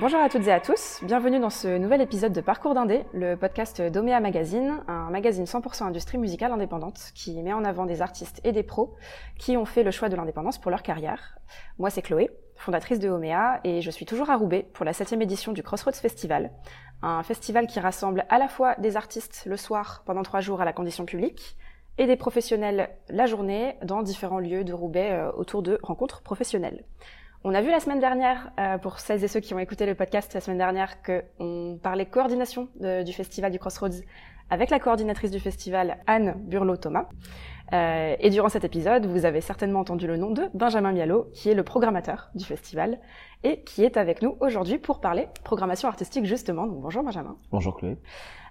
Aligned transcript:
Bonjour 0.00 0.20
à 0.20 0.30
toutes 0.30 0.46
et 0.46 0.52
à 0.52 0.58
tous, 0.58 1.00
bienvenue 1.02 1.38
dans 1.38 1.50
ce 1.50 1.76
nouvel 1.76 2.00
épisode 2.00 2.32
de 2.32 2.40
Parcours 2.40 2.72
d'Indé, 2.72 3.04
le 3.12 3.36
podcast 3.36 3.82
d'Omea 3.82 4.20
Magazine, 4.20 4.82
un 4.88 5.10
magazine 5.10 5.44
100% 5.44 5.82
industrie 5.82 6.16
musicale 6.16 6.50
indépendante 6.50 7.12
qui 7.14 7.42
met 7.42 7.52
en 7.52 7.62
avant 7.62 7.84
des 7.84 8.00
artistes 8.00 8.40
et 8.42 8.52
des 8.52 8.62
pros 8.62 8.94
qui 9.38 9.58
ont 9.58 9.66
fait 9.66 9.82
le 9.82 9.90
choix 9.90 10.08
de 10.08 10.16
l'indépendance 10.16 10.56
pour 10.56 10.70
leur 10.70 10.82
carrière. 10.82 11.36
Moi 11.78 11.90
c'est 11.90 12.00
Chloé, 12.00 12.30
fondatrice 12.56 13.00
de 13.00 13.10
Omea, 13.10 13.60
et 13.64 13.82
je 13.82 13.90
suis 13.90 14.06
toujours 14.06 14.30
à 14.30 14.36
Roubaix 14.36 14.66
pour 14.72 14.86
la 14.86 14.94
septième 14.94 15.20
édition 15.20 15.52
du 15.52 15.62
Crossroads 15.62 15.92
Festival, 15.92 16.52
un 17.02 17.22
festival 17.22 17.66
qui 17.66 17.78
rassemble 17.78 18.24
à 18.30 18.38
la 18.38 18.48
fois 18.48 18.74
des 18.76 18.96
artistes 18.96 19.42
le 19.44 19.58
soir 19.58 20.04
pendant 20.06 20.22
trois 20.22 20.40
jours 20.40 20.62
à 20.62 20.64
la 20.64 20.72
condition 20.72 21.04
publique 21.04 21.58
et 21.98 22.06
des 22.06 22.16
professionnels 22.16 22.88
la 23.10 23.26
journée 23.26 23.76
dans 23.82 24.02
différents 24.02 24.38
lieux 24.38 24.64
de 24.64 24.72
Roubaix 24.72 25.10
euh, 25.12 25.32
autour 25.32 25.62
de 25.62 25.78
rencontres 25.82 26.22
professionnelles. 26.22 26.82
On 27.44 27.54
a 27.54 27.60
vu 27.60 27.70
la 27.70 27.80
semaine 27.80 27.98
dernière, 27.98 28.52
euh, 28.60 28.78
pour 28.78 29.00
celles 29.00 29.24
et 29.24 29.28
ceux 29.28 29.40
qui 29.40 29.52
ont 29.52 29.58
écouté 29.58 29.84
le 29.84 29.96
podcast 29.96 30.32
la 30.32 30.40
semaine 30.40 30.58
dernière, 30.58 31.02
qu'on 31.02 31.78
parlait 31.82 32.06
coordination 32.06 32.68
du 32.76 33.12
festival 33.12 33.50
du 33.50 33.58
Crossroads 33.58 34.02
avec 34.48 34.70
la 34.70 34.78
coordinatrice 34.78 35.30
du 35.30 35.40
festival, 35.40 35.98
Anne 36.06 36.34
Burlot-Thomas. 36.46 37.08
Euh, 37.72 38.14
et 38.20 38.28
durant 38.28 38.50
cet 38.50 38.64
épisode, 38.64 39.06
vous 39.06 39.24
avez 39.24 39.40
certainement 39.40 39.80
entendu 39.80 40.06
le 40.06 40.18
nom 40.18 40.30
de 40.30 40.44
Benjamin 40.52 40.92
Mialo, 40.92 41.30
qui 41.32 41.48
est 41.48 41.54
le 41.54 41.62
programmateur 41.62 42.28
du 42.34 42.44
festival 42.44 43.00
et 43.44 43.62
qui 43.62 43.82
est 43.82 43.96
avec 43.96 44.20
nous 44.20 44.36
aujourd'hui 44.40 44.76
pour 44.76 45.00
parler 45.00 45.28
programmation 45.42 45.88
artistique 45.88 46.26
justement. 46.26 46.66
Donc 46.66 46.80
bonjour 46.82 47.02
Benjamin. 47.02 47.36
Bonjour 47.50 47.76
Chloé. 47.76 47.96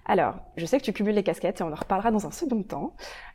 Alors, 0.04 0.34
je 0.56 0.66
sais 0.66 0.78
que 0.78 0.84
tu 0.84 0.92
cumules 0.92 1.14
les 1.14 1.22
casquettes 1.22 1.60
et 1.60 1.64
on 1.64 1.72
en 1.72 1.76
reparlera 1.76 2.10
dans 2.10 2.26
un 2.26 2.32
second 2.32 2.62
temps, 2.62 2.94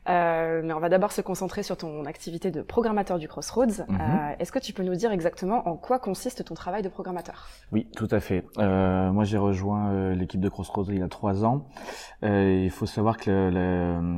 euh, 0.09 0.61
mais 0.63 0.73
on 0.73 0.79
va 0.79 0.89
d'abord 0.89 1.13
se 1.13 1.21
concentrer 1.21 1.63
sur 1.63 1.77
ton 1.77 2.05
activité 2.05 2.51
de 2.51 2.61
programmateur 2.61 3.19
du 3.19 3.27
Crossroads. 3.27 3.85
Mhm. 3.87 3.97
Euh, 3.99 4.35
Est-ce 4.39 4.51
que 4.51 4.59
tu 4.59 4.73
peux 4.73 4.83
nous 4.83 4.95
dire 4.95 5.11
exactement 5.11 5.67
en 5.67 5.77
quoi 5.77 5.97
consiste 5.99 6.43
ton 6.43 6.55
travail 6.55 6.81
de 6.81 6.89
programmateur? 6.89 7.47
Oui, 7.71 7.87
tout 7.95 8.07
à 8.11 8.19
fait. 8.19 8.45
Euh, 8.57 9.11
moi, 9.11 9.23
j'ai 9.23 9.37
rejoint 9.37 9.91
euh, 9.91 10.13
l'équipe 10.13 10.41
de 10.41 10.49
Crossroads 10.49 10.87
il 10.89 10.99
y 10.99 11.01
a 11.01 11.07
trois 11.07 11.45
ans. 11.45 11.67
Euh, 12.23 12.63
il 12.65 12.71
faut 12.71 12.85
savoir 12.85 13.17
que 13.17 13.49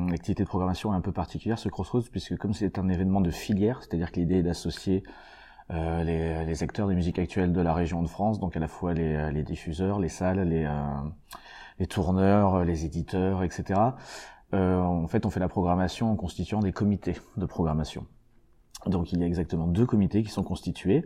l'activité 0.09 0.43
de 0.43 0.49
programmation 0.49 0.91
est 0.93 0.97
un 0.97 1.01
peu 1.01 1.11
particulière, 1.11 1.59
ce 1.59 1.69
Crossroads, 1.69 2.09
puisque 2.11 2.35
comme 2.37 2.53
c'est 2.53 2.79
un 2.79 2.89
événement 2.89 3.21
de 3.21 3.31
filière, 3.31 3.79
c'est-à-dire 3.81 4.11
que 4.11 4.19
l'idée 4.19 4.39
est 4.39 4.43
d'associer 4.43 5.03
euh, 5.71 6.03
les, 6.03 6.45
les, 6.45 6.63
acteurs 6.63 6.87
des 6.87 6.95
musiques 6.95 7.19
actuelles 7.19 7.53
de 7.53 7.61
la 7.61 7.75
région 7.75 8.01
de 8.01 8.07
France, 8.07 8.39
donc 8.39 8.57
à 8.57 8.59
la 8.59 8.67
fois 8.67 8.95
les, 8.95 9.31
les 9.31 9.43
diffuseurs, 9.43 9.99
les 9.99 10.09
salles, 10.09 10.39
les, 10.49 10.65
euh, 10.65 10.71
les 11.79 11.87
tourneurs, 11.87 12.55
euh, 12.55 12.63
les 12.63 12.85
éditeurs, 12.85 13.43
etc. 13.43 13.79
Euh, 14.53 14.79
en 14.79 15.07
fait, 15.07 15.25
on 15.25 15.29
fait 15.29 15.39
la 15.39 15.47
programmation 15.47 16.11
en 16.11 16.15
constituant 16.15 16.59
des 16.59 16.71
comités 16.71 17.17
de 17.37 17.45
programmation. 17.45 18.05
Donc, 18.85 19.11
il 19.11 19.19
y 19.19 19.23
a 19.23 19.27
exactement 19.27 19.67
deux 19.67 19.85
comités 19.85 20.23
qui 20.23 20.29
sont 20.29 20.43
constitués. 20.43 21.05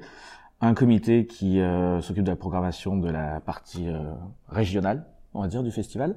Un 0.61 0.73
comité 0.73 1.25
qui 1.25 1.59
euh, 1.59 2.01
s'occupe 2.01 2.23
de 2.23 2.29
la 2.29 2.38
programmation 2.38 2.95
de 2.95 3.09
la 3.09 3.41
partie 3.41 3.89
euh, 3.89 4.13
régionale, 4.47 5.05
on 5.33 5.41
va 5.41 5.47
dire, 5.47 5.63
du 5.63 5.71
festival, 5.71 6.16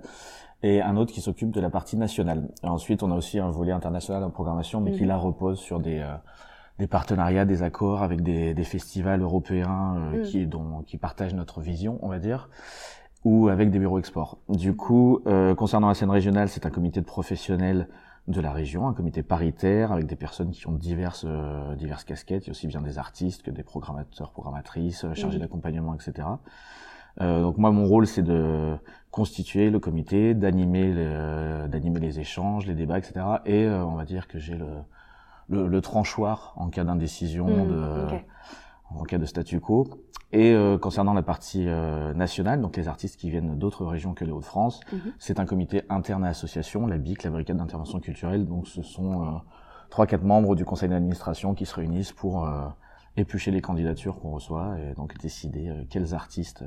et 0.63 0.81
un 0.81 0.97
autre 0.97 1.13
qui 1.13 1.21
s'occupe 1.21 1.51
de 1.51 1.61
la 1.61 1.71
partie 1.71 1.97
nationale. 1.97 2.49
Et 2.63 2.69
ensuite, 2.69 3.03
on 3.03 3.11
a 3.11 3.17
aussi 3.17 3.39
un 3.39 3.51
volet 3.51 3.73
international 3.73 4.23
en 4.23 4.31
programmation, 4.31 4.81
mais 4.81 4.93
qui 4.93 5.05
là 5.05 5.17
repose 5.17 5.59
sur 5.59 5.81
des 5.81 5.99
euh, 5.99 6.15
des 6.79 6.87
partenariats, 6.87 7.45
des 7.45 7.63
accords 7.63 8.03
avec 8.03 8.23
des, 8.23 8.55
des 8.55 8.65
festivals 8.65 9.23
européens 9.23 9.97
euh, 10.13 10.23
qui, 10.25 10.47
dont, 10.47 10.83
qui 10.87 10.99
partagent 10.99 11.35
notre 11.35 11.61
vision, 11.61 11.99
on 12.03 12.09
va 12.09 12.19
dire 12.19 12.49
ou 13.27 13.49
avec 13.49 13.73
des 13.73 13.81
bureaux 13.81 13.99
export. 13.99 14.39
Du 14.49 14.77
coup, 14.77 15.21
euh, 15.27 15.57
concernant 15.57 15.89
la 15.89 15.95
scène 15.95 16.11
régionale, 16.11 16.49
c'est 16.49 16.65
un 16.65 16.71
comité 16.71 17.01
de 17.01 17.07
professionnels 17.07 17.89
de 18.29 18.41
la 18.41 18.53
région, 18.53 18.87
un 18.87 18.95
comité 18.95 19.25
paritaire 19.25 19.91
avec 19.91 20.07
des 20.07 20.15
personnes 20.15 20.53
qui 20.53 20.69
ont 20.69 20.73
diverses 20.73 21.25
euh, 21.27 21.75
diverses 21.75 22.05
casquettes, 22.05 22.45
il 22.45 22.47
y 22.47 22.51
a 22.51 22.53
aussi 22.53 22.69
bien 22.69 22.81
des 22.81 22.99
artistes 22.99 23.43
que 23.43 23.51
des 23.51 23.65
programmateurs, 23.65 24.31
programmatrices, 24.31 25.05
euh, 25.05 25.15
chargés 25.15 25.41
d'accompagnement, 25.41 25.93
etc. 25.93 26.29
Euh, 27.21 27.43
donc 27.43 27.59
moi, 27.59 27.73
mon 27.73 27.87
rôle, 27.87 28.07
c'est 28.07 28.23
de 28.23 28.77
constituer 29.11 29.71
le 29.71 29.81
comité, 29.81 30.35
d'animer 30.35 30.95
d'animer 31.69 31.99
les 31.99 32.21
échanges, 32.21 32.65
les 32.65 32.75
débats, 32.75 32.99
etc. 32.99 33.27
Et 33.45 33.67
on 33.67 33.97
va 33.97 34.05
dire 34.05 34.29
que 34.29 34.39
j'ai 34.39 34.55
le, 34.55 34.69
le, 35.49 35.67
le 35.67 35.81
tranchoir 35.81 36.53
en 36.55 36.69
cas 36.69 36.85
d'indécision, 36.85 37.49
mmh, 37.49 37.69
de 37.69 38.07
en 38.91 39.05
cas 39.05 39.19
de 39.19 39.27
statu 39.27 39.61
quo. 39.61 39.87
Et 40.33 40.53
euh, 40.53 40.77
concernant 40.77 41.15
la 41.15 41.23
partie 41.23 41.69
euh, 41.69 42.13
nationale, 42.13 42.61
donc 42.61 42.77
les 42.77 42.89
artistes 42.89 43.17
qui 43.17 43.31
viennent 43.31 43.59
d'autres 43.59 43.87
régions 43.87 44.13
que 44.13 44.25
les 44.25 44.33
Hauts-de-France, 44.33 44.81
mhm. 44.93 45.13
c'est 45.19 45.39
un 45.39 45.47
comité 45.47 45.83
interne 45.89 46.25
à 46.25 46.29
l'association, 46.29 46.87
la 46.87 46.99
BIC, 46.99 47.23
la 47.23 47.31
Brigade 47.31 47.57
d'intervention 47.57 48.01
culturelle. 48.01 48.45
Donc 48.45 48.67
ce 48.67 48.83
sont 48.83 49.23
euh, 49.23 49.39
trois, 49.89 50.07
quatre 50.07 50.25
membres 50.25 50.57
du 50.57 50.65
conseil 50.65 50.89
d'administration 50.89 51.55
qui 51.55 51.65
se 51.65 51.75
réunissent 51.75 52.13
pour 52.13 52.49
éplucher 53.17 53.51
les 53.51 53.63
candidatures 53.63 54.19
qu'on 54.19 54.33
reçoit 54.33 54.77
et 54.81 54.95
donc 54.95 55.17
décider 55.19 55.73
quels 55.89 56.13
artistes 56.13 56.65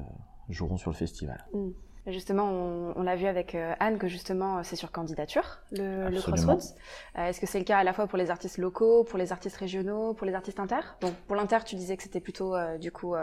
joueront 0.48 0.78
sur 0.78 0.90
le 0.90 0.96
festival. 0.96 1.46
Mm. 1.54 1.70
Justement, 2.12 2.50
on, 2.96 3.04
l'a 3.04 3.16
vu 3.16 3.26
avec 3.26 3.56
euh, 3.56 3.74
Anne 3.80 3.98
que 3.98 4.08
justement 4.08 4.64
c'est 4.64 4.76
sur 4.76 4.92
candidature 4.92 5.60
le, 5.72 6.10
le 6.10 6.22
Crossroads. 6.22 6.76
Euh, 7.18 7.28
est-ce 7.28 7.40
que 7.40 7.46
c'est 7.46 7.60
le 7.60 7.66
cas 7.66 7.78
à 7.78 7.84
la 7.84 7.94
fois 7.94 8.08
pour 8.08 8.18
les 8.18 8.32
artistes 8.32 8.58
locaux, 8.58 9.04
pour 9.04 9.20
les 9.20 9.32
artistes 9.32 9.58
régionaux, 9.58 10.14
pour 10.14 10.26
les 10.26 10.34
artistes 10.34 10.60
inter? 10.60 10.82
Donc 11.02 11.14
pour 11.28 11.36
l'inter, 11.36 11.58
tu 11.66 11.76
disais 11.76 11.98
que 11.98 12.04
c'était 12.04 12.20
plutôt 12.20 12.56
euh, 12.56 12.78
du 12.78 12.92
coup 12.92 13.16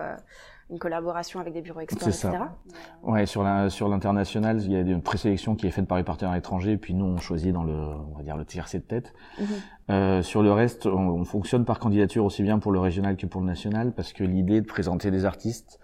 une 0.69 0.79
collaboration 0.79 1.39
avec 1.39 1.53
des 1.53 1.63
bureaux 1.63 1.81
experts, 1.81 2.09
etc. 2.09 2.31
Ça. 2.33 2.57
Ouais, 3.03 3.27
sur 3.27 3.43
la 3.43 3.71
sur 3.71 3.89
l'international, 3.89 4.61
il 4.63 4.73
y 4.73 4.77
a 4.77 4.81
une 4.81 5.03
présélection 5.03 5.55
qui 5.55 5.67
est 5.67 5.71
faite 5.71 5.87
par 5.87 5.99
les 5.99 6.05
partenaires 6.05 6.35
étrangers, 6.35 6.77
puis 6.77 6.95
nous 6.95 7.07
on 7.07 7.19
choisit 7.19 7.53
dans 7.53 7.65
le 7.65 7.73
on 7.73 8.17
va 8.17 8.23
dire 8.23 8.37
le 8.37 8.45
tiercé 8.45 8.79
de 8.79 8.85
tête. 8.85 9.15
Mhm. 9.39 10.23
sur 10.23 10.43
le 10.43 10.53
reste, 10.53 10.87
on, 10.87 11.09
on 11.09 11.25
fonctionne 11.25 11.65
par 11.65 11.79
candidature 11.79 12.25
aussi 12.25 12.43
bien 12.43 12.59
pour 12.59 12.73
le 12.73 12.81
régional 12.81 13.17
que 13.17 13.27
pour 13.27 13.41
le 13.41 13.47
national, 13.47 13.93
parce 13.93 14.13
que 14.13 14.25
l'idée 14.25 14.61
de 14.61 14.67
présenter 14.67 15.11
des 15.11 15.25
artistes 15.25 15.81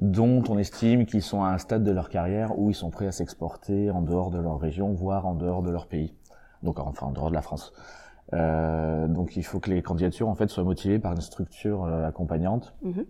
dont 0.00 0.42
on 0.48 0.58
estime 0.58 1.06
qu'ils 1.06 1.22
sont 1.22 1.42
à 1.42 1.48
un 1.48 1.58
stade 1.58 1.82
de 1.82 1.90
leur 1.90 2.08
carrière 2.08 2.58
où 2.58 2.70
ils 2.70 2.74
sont 2.74 2.90
prêts 2.90 3.06
à 3.06 3.12
s'exporter 3.12 3.90
en 3.90 4.00
dehors 4.00 4.30
de 4.30 4.38
leur 4.38 4.58
région, 4.58 4.92
voire 4.92 5.26
en 5.26 5.34
dehors 5.34 5.62
de 5.62 5.70
leur 5.70 5.86
pays. 5.86 6.14
Donc 6.62 6.78
enfin 6.78 7.06
en 7.06 7.12
dehors 7.12 7.30
de 7.30 7.34
la 7.34 7.42
France. 7.42 7.72
Euh, 8.34 9.08
donc 9.08 9.36
il 9.36 9.44
faut 9.44 9.58
que 9.58 9.70
les 9.70 9.82
candidatures 9.82 10.28
en 10.28 10.34
fait 10.34 10.48
soient 10.48 10.64
motivées 10.64 10.98
par 10.98 11.12
une 11.12 11.20
structure 11.20 11.84
euh, 11.84 12.06
accompagnante, 12.06 12.74
mhm. 12.82 13.06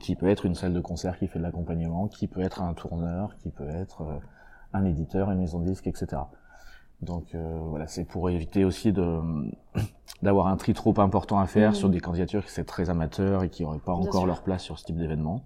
qui 0.00 0.16
peut 0.16 0.28
être 0.28 0.46
une 0.46 0.54
salle 0.54 0.72
de 0.72 0.80
concert 0.80 1.18
qui 1.18 1.28
fait 1.28 1.38
de 1.38 1.44
l'accompagnement, 1.44 2.08
qui 2.08 2.26
peut 2.26 2.40
être 2.40 2.62
un 2.62 2.74
tourneur, 2.74 3.36
qui 3.36 3.50
peut 3.50 3.68
être 3.68 4.02
euh, 4.02 4.18
un 4.72 4.84
éditeur, 4.84 5.30
une 5.30 5.40
maison 5.40 5.60
de 5.60 5.66
disques, 5.66 5.86
etc. 5.86 6.22
Donc 7.02 7.34
euh, 7.34 7.58
voilà, 7.68 7.86
c'est 7.86 8.04
pour 8.04 8.30
éviter 8.30 8.64
aussi 8.64 8.92
de 8.92 9.20
d'avoir 10.22 10.46
un 10.46 10.56
tri 10.56 10.72
trop 10.72 10.98
important 11.00 11.38
à 11.38 11.46
faire 11.46 11.70
mhm. 11.70 11.76
sur 11.76 11.88
des 11.88 12.00
candidatures 12.00 12.44
qui 12.44 12.52
sont 12.52 12.64
très 12.64 12.90
amateurs 12.90 13.44
et 13.44 13.50
qui 13.50 13.62
n'auraient 13.62 13.78
pas 13.78 13.92
encore 13.92 14.26
leur 14.26 14.42
place 14.42 14.62
sur 14.62 14.78
ce 14.78 14.84
type 14.84 14.96
d'événement. 14.96 15.42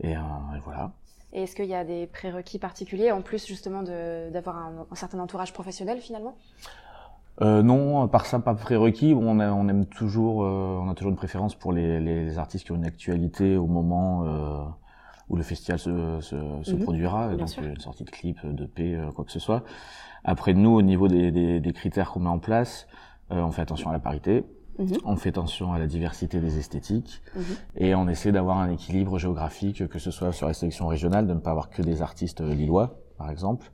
Et, 0.00 0.16
euh, 0.16 0.20
voilà. 0.64 0.92
Et 1.32 1.44
est-ce 1.44 1.56
qu'il 1.56 1.66
y 1.66 1.74
a 1.74 1.84
des 1.84 2.06
prérequis 2.06 2.58
particuliers, 2.58 3.10
en 3.10 3.22
plus 3.22 3.46
justement 3.46 3.82
d'avoir 3.82 4.56
un, 4.56 4.86
un, 4.90 4.94
certain 4.94 5.18
entourage 5.18 5.52
professionnel 5.52 5.98
finalement? 5.98 6.34
Euh, 7.40 7.62
non, 7.62 8.06
par 8.08 8.26
ça, 8.26 8.38
pas 8.38 8.54
prérequis. 8.54 9.14
On, 9.14 9.40
on 9.40 9.68
aime 9.68 9.86
toujours, 9.86 10.44
euh, 10.44 10.78
on 10.82 10.90
a 10.90 10.94
toujours 10.94 11.10
une 11.10 11.16
préférence 11.16 11.54
pour 11.54 11.72
les, 11.72 11.98
les, 12.00 12.38
artistes 12.38 12.66
qui 12.66 12.72
ont 12.72 12.76
une 12.76 12.84
actualité 12.84 13.56
au 13.56 13.66
moment 13.66 14.24
euh, 14.26 14.64
où 15.30 15.36
le 15.36 15.42
festival 15.42 15.78
se, 15.78 16.20
se, 16.20 16.36
se 16.62 16.74
mhm. 16.74 16.82
produira, 16.82 17.34
donc 17.34 17.48
une 17.56 17.80
sortie 17.80 18.04
de 18.04 18.10
clip, 18.10 18.44
de 18.44 18.66
P, 18.66 18.94
euh, 18.94 19.10
quoi 19.12 19.24
que 19.24 19.32
ce 19.32 19.40
soit. 19.40 19.64
Après, 20.24 20.52
nous, 20.52 20.70
au 20.70 20.82
niveau 20.82 21.08
des, 21.08 21.30
des, 21.30 21.58
des 21.58 21.72
critères 21.72 22.10
qu'on 22.10 22.20
met 22.20 22.28
en 22.28 22.38
place, 22.38 22.86
euh, 23.32 23.40
on 23.40 23.50
fait 23.50 23.62
attention 23.62 23.90
à 23.90 23.92
la 23.92 23.98
parité. 23.98 24.44
Mhm. 24.78 24.98
On 25.04 25.16
fait 25.16 25.30
attention 25.30 25.72
à 25.72 25.78
la 25.78 25.86
diversité 25.86 26.40
des 26.40 26.58
esthétiques 26.58 27.22
mhm. 27.36 27.42
et 27.76 27.94
on 27.94 28.08
essaie 28.08 28.32
d'avoir 28.32 28.58
un 28.58 28.70
équilibre 28.70 29.18
géographique, 29.18 29.86
que 29.88 29.98
ce 29.98 30.10
soit 30.10 30.32
sur 30.32 30.46
la 30.46 30.54
sélection 30.54 30.86
régionale, 30.86 31.26
de 31.26 31.34
ne 31.34 31.40
pas 31.40 31.50
avoir 31.50 31.70
que 31.70 31.82
des 31.82 32.02
artistes 32.02 32.40
euh, 32.40 32.54
lillois, 32.54 32.98
par 33.18 33.30
exemple, 33.30 33.70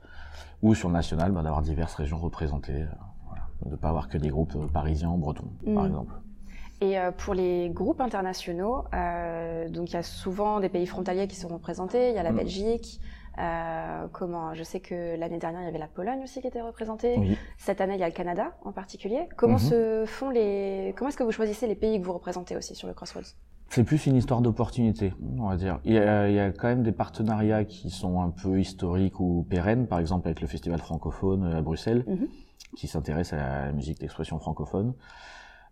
ou 0.61 0.75
sur 0.75 0.89
le 0.89 0.93
national, 0.93 1.31
bah, 1.31 1.41
d'avoir 1.41 1.61
diverses 1.61 1.95
régions 1.95 2.17
représentées, 2.17 2.83
euh, 2.83 2.87
voilà. 3.27 3.43
de 3.65 3.71
ne 3.71 3.75
pas 3.75 3.89
avoir 3.89 4.09
que 4.09 4.17
des 4.17 4.29
groupes 4.29 4.55
euh, 4.55 4.67
parisiens 4.67 5.09
ou 5.09 5.17
bretons, 5.17 5.49
par 5.65 5.83
mhm. 5.83 5.89
exemple. 5.89 6.13
Et 6.81 6.95
pour 7.17 7.33
les 7.33 7.69
groupes 7.69 7.99
internationaux, 7.99 8.85
euh, 8.93 9.67
donc 9.67 9.89
il 9.89 9.93
y 9.95 9.97
a 9.97 10.03
souvent 10.03 10.61
des 10.61 10.69
pays 10.69 10.85
frontaliers 10.85 11.27
qui 11.27 11.35
sont 11.35 11.49
représentés. 11.49 12.09
Il 12.09 12.15
y 12.15 12.17
a 12.17 12.23
la 12.23 12.31
Belgique, 12.31 13.01
euh, 13.37 14.07
comment 14.11 14.53
Je 14.53 14.63
sais 14.63 14.79
que 14.79 15.17
l'année 15.17 15.37
dernière, 15.37 15.61
il 15.61 15.65
y 15.65 15.67
avait 15.67 15.77
la 15.77 15.87
Pologne 15.87 16.21
aussi 16.23 16.41
qui 16.41 16.47
était 16.47 16.61
représentée. 16.61 17.37
Cette 17.57 17.81
année, 17.81 17.95
il 17.95 17.99
y 17.99 18.03
a 18.03 18.07
le 18.07 18.13
Canada 18.13 18.53
en 18.63 18.71
particulier. 18.71 19.27
Comment 19.37 19.53
mhm. 19.53 19.59
se 19.59 20.03
font 20.05 20.29
les 20.29 20.93
Comment 20.97 21.09
est-ce 21.09 21.17
que 21.17 21.23
vous 21.23 21.31
choisissez 21.31 21.67
les 21.67 21.75
pays 21.75 21.99
que 21.99 22.05
vous 22.05 22.13
représentez 22.13 22.55
aussi 22.57 22.75
sur 22.75 22.87
le 22.87 22.93
Crossroads? 22.93 23.35
C'est 23.69 23.83
plus 23.83 24.07
une 24.07 24.15
histoire 24.15 24.41
d'opportunité, 24.41 25.13
on 25.37 25.47
va 25.47 25.55
dire. 25.55 25.79
Il 25.85 25.93
y, 25.93 25.99
a, 25.99 26.27
il 26.27 26.33
y, 26.33 26.39
a, 26.39 26.51
quand 26.51 26.67
même 26.67 26.81
des 26.81 26.91
partenariats 26.91 27.65
qui 27.65 27.91
sont 27.91 28.19
un 28.19 28.31
peu 28.31 28.59
historiques 28.59 29.19
ou 29.19 29.45
pérennes, 29.47 29.85
par 29.85 29.99
exemple 29.99 30.27
avec 30.27 30.41
le 30.41 30.47
Festival 30.47 30.79
francophone 30.79 31.43
à 31.53 31.61
Bruxelles, 31.61 32.03
mhm. 32.07 32.27
qui 32.75 32.87
s'intéresse 32.87 33.31
à 33.31 33.35
la 33.35 33.71
musique 33.71 33.99
d'expression 33.99 34.39
francophone. 34.39 34.95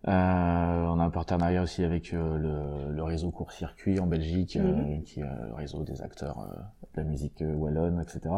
Euh, 0.07 0.11
on 0.11 0.99
a 0.99 1.03
un 1.03 1.09
partenariat 1.09 1.63
aussi 1.63 1.83
avec 1.83 2.13
euh, 2.13 2.37
le, 2.37 2.93
le, 2.93 3.03
réseau 3.03 3.31
Court 3.31 3.51
Circuit 3.51 3.99
en 3.99 4.05
Belgique, 4.05 4.55
euh, 4.55 4.61
mhm. 4.63 5.03
qui 5.03 5.19
est 5.21 5.23
le 5.23 5.53
réseau 5.53 5.83
des 5.83 6.01
acteurs 6.01 6.47
de 6.93 7.01
la 7.01 7.03
musique 7.03 7.43
wallonne, 7.43 7.99
etc. 8.01 8.33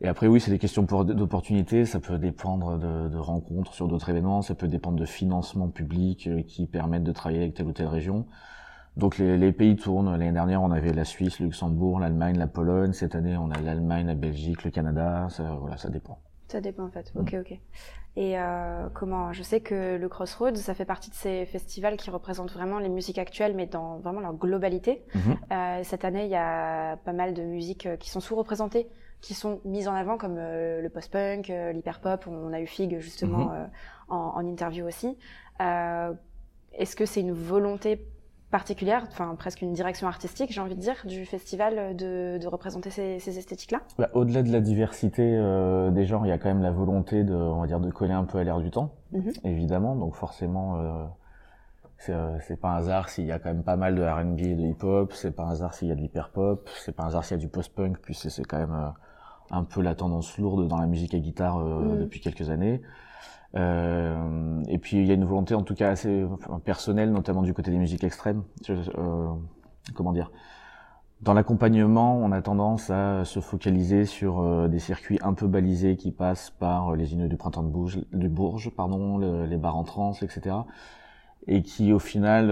Et 0.00 0.08
après, 0.08 0.26
oui, 0.26 0.40
c'est 0.40 0.50
des 0.50 0.58
questions 0.58 0.82
d'opportunités. 0.82 1.86
Ça 1.86 2.00
peut 2.00 2.18
dépendre 2.18 2.78
de, 2.78 3.08
de 3.08 3.16
rencontres 3.16 3.72
sur 3.74 3.88
d'autres 3.88 4.10
événements. 4.10 4.42
Ça 4.42 4.54
peut 4.54 4.68
dépendre 4.68 4.98
de 4.98 5.04
financements 5.06 5.68
publics 5.68 6.28
qui 6.46 6.66
permettent 6.66 7.04
de 7.04 7.12
travailler 7.12 7.42
avec 7.42 7.54
telle 7.54 7.66
ou 7.66 7.72
telle 7.72 7.86
région. 7.86 8.26
Donc 8.96 9.18
les, 9.18 9.38
les 9.38 9.52
pays 9.52 9.76
tournent. 9.76 10.10
L'année 10.10 10.32
dernière, 10.32 10.62
on 10.62 10.70
avait 10.70 10.92
la 10.92 11.04
Suisse, 11.04 11.38
le 11.40 11.46
Luxembourg, 11.46 12.00
l'Allemagne, 12.00 12.36
la 12.36 12.48
Pologne. 12.48 12.92
Cette 12.92 13.14
année, 13.14 13.36
on 13.36 13.50
a 13.50 13.60
l'Allemagne, 13.60 14.06
la 14.06 14.14
Belgique, 14.14 14.64
le 14.64 14.70
Canada. 14.70 15.28
Ça, 15.30 15.56
voilà, 15.60 15.76
ça 15.76 15.88
dépend. 15.88 16.18
Ça 16.48 16.60
dépend 16.60 16.84
en 16.84 16.90
fait. 16.90 17.12
Ok, 17.16 17.34
ok. 17.38 17.58
Et 18.16 18.38
euh, 18.38 18.88
comment 18.94 19.32
Je 19.32 19.42
sais 19.42 19.60
que 19.60 19.96
le 19.96 20.08
Crossroads, 20.08 20.54
ça 20.56 20.74
fait 20.74 20.84
partie 20.84 21.10
de 21.10 21.16
ces 21.16 21.46
festivals 21.46 21.96
qui 21.96 22.10
représentent 22.10 22.52
vraiment 22.52 22.78
les 22.78 22.88
musiques 22.88 23.18
actuelles, 23.18 23.54
mais 23.54 23.66
dans 23.66 23.98
vraiment 23.98 24.20
leur 24.20 24.34
globalité. 24.34 25.02
Mhm. 25.14 25.36
Euh, 25.52 25.80
cette 25.82 26.04
année, 26.04 26.24
il 26.24 26.30
y 26.30 26.36
a 26.36 26.96
pas 26.98 27.12
mal 27.12 27.34
de 27.34 27.42
musiques 27.42 27.86
euh, 27.86 27.96
qui 27.96 28.10
sont 28.10 28.20
sous-représentées, 28.20 28.88
qui 29.20 29.34
sont 29.34 29.60
mises 29.64 29.88
en 29.88 29.94
avant, 29.94 30.16
comme 30.16 30.36
euh, 30.38 30.80
le 30.80 30.88
post-punk, 30.90 31.48
l'hyper-pop. 31.48 32.26
On 32.28 32.52
a 32.52 32.60
eu 32.60 32.66
Fig 32.66 33.00
justement 33.00 33.46
mhm. 33.46 33.70
en, 34.08 34.32
en, 34.36 34.46
interview 34.46 34.86
aussi. 34.86 35.16
Est-ce 35.58 36.96
que 36.96 37.06
c'est 37.06 37.20
une 37.20 37.32
volonté 37.32 38.06
particulière, 38.54 39.02
enfin 39.08 39.34
presque 39.36 39.62
une 39.62 39.72
direction 39.72 40.06
artistique, 40.06 40.52
j'ai 40.52 40.60
envie 40.60 40.76
de 40.76 40.80
dire, 40.80 40.94
du 41.06 41.26
festival 41.26 41.96
de, 41.96 42.38
de 42.38 42.46
représenter 42.46 42.88
ces, 42.88 43.18
ces 43.18 43.36
esthétiques-là 43.36 43.80
bah, 43.98 44.10
Au-delà 44.14 44.44
de 44.44 44.52
la 44.52 44.60
diversité 44.60 45.22
euh, 45.24 45.90
des 45.90 46.06
genres, 46.06 46.24
il 46.24 46.28
y 46.28 46.32
a 46.32 46.38
quand 46.38 46.50
même 46.50 46.62
la 46.62 46.70
volonté 46.70 47.24
de, 47.24 47.34
on 47.34 47.62
va 47.62 47.66
dire, 47.66 47.80
de 47.80 47.90
coller 47.90 48.12
un 48.12 48.22
peu 48.22 48.38
à 48.38 48.44
l'air 48.44 48.60
du 48.60 48.70
temps, 48.70 48.94
mhm. 49.10 49.32
évidemment. 49.42 49.96
Donc 49.96 50.14
forcément, 50.14 50.78
euh, 50.78 51.04
euh, 52.10 52.38
c'est 52.46 52.60
pas 52.60 52.68
un 52.68 52.76
hasard 52.76 53.08
s'il 53.08 53.26
y 53.26 53.32
a 53.32 53.40
quand 53.40 53.48
même 53.48 53.64
pas 53.64 53.74
mal 53.74 53.96
de 53.96 54.02
R&B 54.04 54.38
et 54.38 54.54
de 54.54 54.62
hip-hop. 54.62 55.12
C'est 55.14 55.34
pas 55.34 55.42
un 55.42 55.50
hasard 55.50 55.74
s'il 55.74 55.88
y 55.88 55.90
a 55.90 55.96
de 55.96 56.00
l'hyper-pop. 56.00 56.68
C'est 56.76 56.94
pas 56.94 57.02
un 57.02 57.06
hasard 57.08 57.24
s'il 57.24 57.36
y 57.36 57.40
a 57.40 57.42
du 57.42 57.48
post-punk, 57.48 57.98
puis 58.02 58.14
c'est 58.14 58.44
quand 58.44 58.58
même 58.58 58.72
euh, 58.72 58.88
un 59.50 59.64
peu 59.64 59.82
la 59.82 59.96
tendance 59.96 60.38
lourde 60.38 60.68
dans 60.68 60.78
la 60.78 60.86
musique 60.86 61.12
à 61.12 61.18
guitare 61.18 61.58
mhm. 61.58 61.98
depuis 61.98 62.20
quelques 62.20 62.50
années. 62.50 62.82
Euh, 63.56 64.62
et 64.68 64.78
puis 64.78 64.98
il 64.98 65.06
y 65.06 65.10
a 65.10 65.14
une 65.14 65.24
volonté 65.24 65.54
en 65.54 65.62
tout 65.62 65.74
cas 65.74 65.90
assez 65.90 66.24
personnelle, 66.64 67.12
notamment 67.12 67.42
du 67.42 67.54
côté 67.54 67.70
des 67.70 67.78
musiques 67.78 68.04
extrêmes. 68.04 68.42
Euh, 68.68 69.28
comment 69.94 70.12
dire? 70.12 70.30
Dans 71.20 71.32
l'accompagnement, 71.32 72.18
on 72.18 72.32
a 72.32 72.42
tendance 72.42 72.90
à 72.90 73.24
se 73.24 73.40
focaliser 73.40 74.04
sur 74.04 74.40
euh, 74.40 74.68
des 74.68 74.78
circuits 74.78 75.18
un 75.22 75.32
peu 75.32 75.46
balisés 75.46 75.96
qui 75.96 76.10
passent 76.10 76.50
par 76.50 76.96
les 76.96 77.14
inuits 77.14 77.28
du 77.28 77.36
printemps 77.36 77.62
de 77.62 78.28
Bourges, 78.28 78.70
pardon, 78.70 79.18
les 79.18 79.56
bars 79.56 79.76
en 79.76 79.84
trance, 79.84 80.22
etc. 80.22 80.56
Et 81.46 81.62
qui 81.62 81.92
au 81.92 81.98
final 81.98 82.48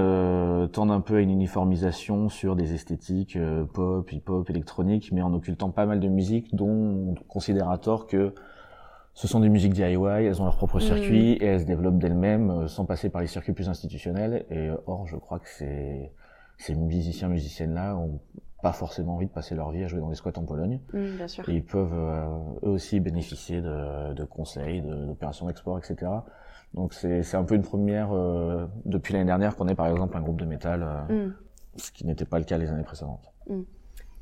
tendent 0.71 0.91
un 0.91 1.01
peu 1.01 1.17
à 1.17 1.21
une 1.21 1.31
uniformisation 1.31 2.29
sur 2.29 2.57
des 2.57 2.75
esthétiques 2.75 3.39
pop, 3.73 4.11
hip-hop, 4.13 4.49
électronique, 4.51 5.11
mais 5.13 5.23
en 5.23 5.33
occultant 5.33 5.71
pas 5.71 5.87
mal 5.87 5.99
de 5.99 6.09
musiques 6.09 6.55
dont 6.55 6.69
on 6.69 7.15
considère 7.27 7.71
à 7.71 7.79
tort 7.79 8.07
que 8.07 8.35
ce 9.15 9.29
sont 9.29 9.41
des 9.41 9.49
musiques 9.49 9.75
DIY, 9.75 10.25
elles 10.25 10.41
ont 10.41 10.45
leur 10.45 10.57
propre 10.57 10.79
circuit 10.81 11.35
mm. 11.35 11.43
et 11.43 11.45
elles 11.45 11.61
se 11.61 11.67
développent 11.67 11.99
d'elles-mêmes 11.99 12.51
euh, 12.51 12.69
sans 12.69 12.87
passer 12.87 13.11
par 13.11 13.21
les 13.21 13.27
circuits 13.27 13.53
plus 13.53 13.69
institutionnels. 13.69 14.47
Et 14.51 14.69
euh, 14.69 14.77
or, 14.87 15.07
je 15.07 15.17
crois 15.17 15.39
que 15.39 15.49
ces, 15.49 16.13
ces 16.57 16.75
musiciens, 16.75 17.29
musiciennes-là 17.29 17.97
ont 17.97 18.21
pas 18.63 18.73
forcément 18.73 19.17
envie 19.17 19.27
de 19.27 19.33
passer 19.33 19.55
leur 19.55 19.71
vie 19.71 19.85
à 19.85 19.89
jouer 19.89 20.01
dans 20.01 20.09
des 20.09 20.15
squats 20.15 20.33
en 20.37 20.45
Pologne. 20.45 20.81
Mm, 20.93 21.17
bien 21.17 21.29
sûr. 21.29 21.47
Et 21.49 21.53
ils 21.53 21.65
peuvent 21.65 21.93
euh, 21.93 22.27
eux 22.63 22.71
aussi 22.71 23.01
bénéficier 23.01 23.61
de, 23.61 24.15
de 24.15 24.25
conseils, 24.25 24.81
d'opérations 24.81 25.47
d'export, 25.47 25.79
etc. 25.79 26.11
Donc 26.75 26.95
c'est 26.95 27.35
un 27.35 27.45
peu 27.45 27.55
une 27.55 27.63
première 27.63 28.13
depuis 28.87 29.13
l'année 29.13 29.27
dernière 29.27 29.57
qu'on 29.57 29.69
ait 29.69 29.75
par 29.75 29.89
exemple 29.89 30.17
un 30.17 30.23
groupe 30.23 30.41
de 30.41 30.47
métal, 30.47 30.81
mm. 31.11 31.35
ce 31.77 31.93
qui 31.93 32.07
n'était 32.07 32.25
pas 32.25 32.39
le 32.39 32.47
cas 32.47 32.57
les 32.57 32.71
années 32.71 32.83
précédentes. 32.83 33.31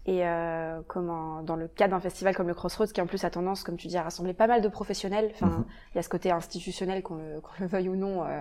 Et 0.06 0.26
euh, 0.26 0.80
comment, 0.86 1.42
dans 1.42 1.56
le 1.56 1.68
cadre 1.68 1.90
d'un 1.94 2.00
festival 2.00 2.34
comme 2.34 2.48
le 2.48 2.54
Crossroads, 2.54 2.86
qui 2.86 3.00
en 3.02 3.06
plus 3.06 3.24
a 3.24 3.30
tendance, 3.30 3.62
comme 3.62 3.76
tu 3.76 3.86
dis, 3.86 3.98
à 3.98 4.02
rassembler 4.02 4.32
pas 4.32 4.46
mal 4.46 4.62
de 4.62 4.68
professionnels, 4.68 5.30
enfin, 5.34 5.46
mhm. 5.46 5.64
il 5.92 5.96
y 5.96 5.98
a 5.98 6.02
ce 6.02 6.08
côté 6.08 6.30
institutionnel, 6.30 7.02
qu'on 7.02 7.16
le, 7.16 7.42
le, 7.60 7.66
veuille 7.66 7.90
ou 7.90 7.96
non, 7.96 8.24
euh, 8.24 8.40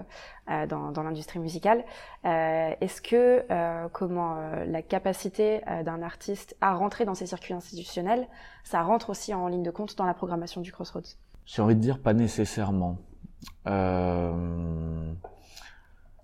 euh, 0.50 0.68
dans, 0.68 0.92
dans 0.92 1.04
l'industrie 1.04 1.40
musicale. 1.40 1.84
Euh, 2.26 2.72
est-ce 2.80 3.02
que 3.02 3.44
euh, 3.52 3.88
comment 3.92 4.38
euh, 4.38 4.66
la 4.66 4.82
capacité 4.82 5.62
d'un 5.84 6.02
artiste 6.02 6.56
à 6.62 6.74
rentrer 6.74 7.06
dans 7.06 7.14
ces 7.14 7.26
circuits 7.26 7.54
institutionnels, 7.54 8.28
ça 8.64 8.82
rentre 8.82 9.10
aussi 9.10 9.34
en 9.34 9.48
ligne 9.48 9.64
de 9.64 9.72
compte 9.72 9.98
dans 9.98 10.06
la 10.06 10.14
programmation 10.14 10.62
du 10.62 10.72
Crossroads? 10.72 11.18
J'ai 11.46 11.62
envie 11.62 11.76
de 11.76 11.82
dire 11.82 12.00
pas 12.00 12.14
nécessairement. 12.14 12.98
Euh 13.68 15.14